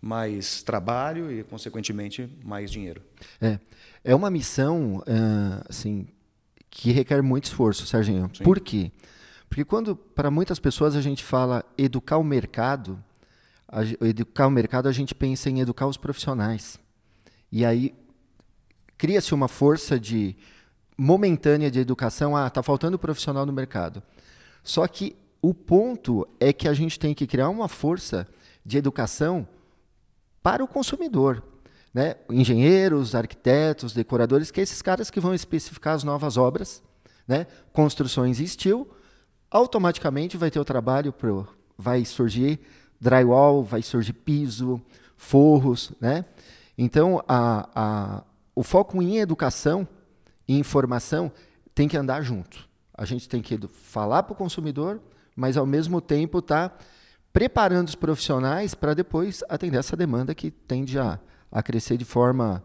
mais 0.01 0.63
trabalho 0.63 1.31
e, 1.31 1.45
consequentemente, 1.45 2.29
mais 2.43 2.69
dinheiro. 2.69 3.01
É, 3.39 3.57
é 4.03 4.13
uma 4.13 4.29
missão 4.29 4.97
uh, 4.97 5.63
assim, 5.69 6.07
que 6.69 6.91
requer 6.91 7.23
muito 7.23 7.45
esforço, 7.45 7.85
Serginho. 7.85 8.29
Sim. 8.33 8.43
Por 8.43 8.59
quê? 8.59 8.91
Porque 8.91 9.12
quando, 9.63 9.95
para 9.95 10.31
muitas 10.31 10.57
pessoas, 10.57 10.95
a 10.95 11.01
gente 11.01 11.23
fala 11.23 11.65
educar 11.77 12.17
o 12.17 12.23
mercado, 12.23 12.97
a, 13.67 13.81
educar 14.07 14.47
o 14.47 14.51
mercado, 14.51 14.87
a 14.87 14.91
gente 14.93 15.13
pensa 15.13 15.49
em 15.49 15.59
educar 15.59 15.85
os 15.85 15.97
profissionais. 15.97 16.79
E 17.51 17.65
aí 17.65 17.93
cria-se 18.97 19.33
uma 19.33 19.47
força 19.47 19.99
de 19.99 20.35
momentânea 20.97 21.69
de 21.69 21.79
educação. 21.79 22.35
Ah, 22.35 22.47
está 22.47 22.63
faltando 22.63 22.97
profissional 22.97 23.45
no 23.45 23.53
mercado. 23.53 24.01
Só 24.63 24.87
que 24.87 25.15
o 25.41 25.53
ponto 25.53 26.27
é 26.39 26.53
que 26.53 26.67
a 26.67 26.73
gente 26.73 26.97
tem 26.97 27.13
que 27.13 27.27
criar 27.27 27.49
uma 27.49 27.67
força 27.67 28.27
de 28.65 28.77
educação 28.77 29.45
para 30.41 30.63
o 30.63 30.67
consumidor. 30.67 31.43
Né? 31.93 32.15
Engenheiros, 32.29 33.13
arquitetos, 33.13 33.93
decoradores, 33.93 34.49
que 34.49 34.61
é 34.61 34.63
esses 34.63 34.81
caras 34.81 35.11
que 35.11 35.19
vão 35.19 35.33
especificar 35.33 35.95
as 35.95 36.03
novas 36.03 36.37
obras, 36.37 36.81
né? 37.27 37.45
construções 37.71 38.39
e 38.39 38.47
steel, 38.47 38.87
automaticamente 39.53 40.35
vai 40.35 40.49
ter 40.49 40.59
o 40.59 40.65
trabalho, 40.65 41.13
pro, 41.13 41.47
vai 41.77 42.03
surgir 42.03 42.59
drywall, 42.99 43.63
vai 43.63 43.83
surgir 43.83 44.13
piso, 44.13 44.81
forros. 45.15 45.93
Né? 46.01 46.25
Então, 46.75 47.23
a, 47.27 47.69
a, 47.75 48.23
o 48.55 48.63
foco 48.63 49.01
em 49.01 49.19
educação 49.19 49.87
e 50.47 50.57
informação 50.57 51.31
tem 51.75 51.87
que 51.87 51.95
andar 51.95 52.23
junto. 52.23 52.67
A 52.95 53.05
gente 53.05 53.29
tem 53.29 53.41
que 53.41 53.59
falar 53.67 54.23
para 54.23 54.33
o 54.33 54.35
consumidor, 54.35 54.99
mas 55.35 55.55
ao 55.55 55.65
mesmo 55.65 56.01
tempo 56.01 56.41
tá 56.41 56.71
preparando 57.31 57.87
os 57.87 57.95
profissionais 57.95 58.73
para 58.73 58.93
depois 58.93 59.43
atender 59.47 59.77
essa 59.77 59.95
demanda 59.95 60.33
que 60.33 60.49
tende 60.49 60.97
a, 60.97 61.19
a 61.51 61.61
crescer 61.61 61.97
de 61.97 62.05
forma 62.05 62.63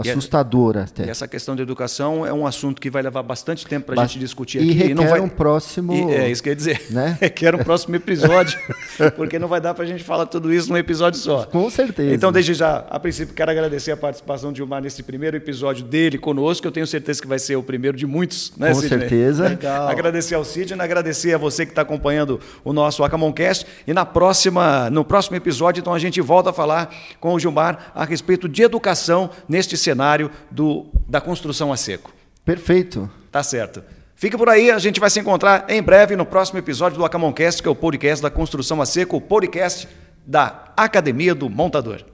assustadora. 0.00 0.80
E, 0.80 1.02
até. 1.02 1.10
essa 1.10 1.26
questão 1.26 1.56
de 1.56 1.62
educação 1.62 2.26
é 2.26 2.32
um 2.32 2.46
assunto 2.46 2.80
que 2.80 2.90
vai 2.90 3.02
levar 3.02 3.22
bastante 3.22 3.66
tempo 3.66 3.86
para 3.86 4.02
a 4.02 4.06
gente 4.06 4.18
discutir 4.18 4.58
aqui. 4.58 4.68
E 4.68 4.72
requer 4.72 4.90
e 4.90 4.94
não 4.94 5.06
vai... 5.06 5.20
um 5.20 5.28
próximo... 5.28 5.92
E, 5.92 6.14
é 6.14 6.30
isso 6.30 6.42
que 6.42 6.48
eu 6.48 6.52
ia 6.52 6.56
dizer. 6.56 6.82
Né? 6.90 7.18
requer 7.20 7.54
um 7.54 7.64
próximo 7.64 7.96
episódio, 7.96 8.58
porque 9.16 9.38
não 9.38 9.48
vai 9.48 9.60
dar 9.60 9.74
para 9.74 9.84
a 9.84 9.86
gente 9.86 10.04
falar 10.04 10.26
tudo 10.26 10.52
isso 10.52 10.68
num 10.68 10.76
episódio 10.76 11.18
só. 11.18 11.44
Com 11.46 11.68
certeza. 11.70 12.14
Então, 12.14 12.32
desde 12.32 12.54
já, 12.54 12.84
a 12.88 12.98
princípio, 13.00 13.34
quero 13.34 13.50
agradecer 13.50 13.90
a 13.90 13.96
participação 13.96 14.52
de 14.52 14.58
Gilmar 14.58 14.82
nesse 14.82 15.02
primeiro 15.02 15.36
episódio 15.36 15.84
dele 15.84 16.18
conosco. 16.18 16.66
Eu 16.66 16.72
tenho 16.72 16.86
certeza 16.86 17.20
que 17.20 17.26
vai 17.26 17.38
ser 17.38 17.56
o 17.56 17.62
primeiro 17.62 17.96
de 17.96 18.06
muitos, 18.06 18.52
né, 18.56 18.68
Com 18.68 18.80
Sidney? 18.80 19.00
certeza. 19.00 19.48
Legal. 19.48 19.88
Agradecer 19.88 20.34
ao 20.34 20.44
Sidney, 20.44 20.80
agradecer 20.80 21.34
a 21.34 21.38
você 21.38 21.64
que 21.64 21.72
está 21.72 21.82
acompanhando 21.82 22.40
o 22.64 22.72
nosso 22.72 23.02
Acamoncast. 23.02 23.66
E 23.86 23.92
na 23.92 24.04
próxima, 24.04 24.90
no 24.90 25.04
próximo 25.04 25.36
episódio, 25.36 25.80
então, 25.80 25.94
a 25.94 25.98
gente 25.98 26.20
volta 26.20 26.50
a 26.50 26.52
falar 26.52 26.94
com 27.18 27.34
o 27.34 27.40
Gilmar 27.40 27.90
a 27.94 28.04
respeito 28.04 28.48
de 28.48 28.62
educação 28.62 29.30
neste 29.48 29.76
cenário 29.90 30.30
do 30.50 30.86
da 31.08 31.20
construção 31.20 31.72
a 31.72 31.76
seco. 31.76 32.12
Perfeito. 32.44 33.10
Tá 33.30 33.42
certo. 33.42 33.82
Fica 34.14 34.36
por 34.36 34.48
aí, 34.48 34.70
a 34.70 34.78
gente 34.78 35.00
vai 35.00 35.08
se 35.08 35.18
encontrar 35.18 35.64
em 35.68 35.82
breve 35.82 36.14
no 36.14 36.26
próximo 36.26 36.58
episódio 36.58 36.98
do 36.98 37.04
Acamoncast, 37.04 37.62
que 37.62 37.68
é 37.68 37.70
o 37.70 37.74
podcast 37.74 38.22
da 38.22 38.30
construção 38.30 38.80
a 38.80 38.86
seco, 38.86 39.16
o 39.16 39.20
podcast 39.20 39.88
da 40.26 40.72
Academia 40.76 41.34
do 41.34 41.48
Montador. 41.48 42.04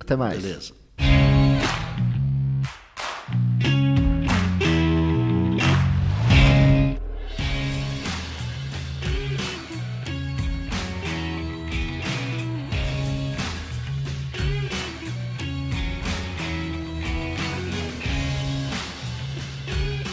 Até 0.00 0.16
mais. 0.16 0.42
Beleza. 0.42 0.72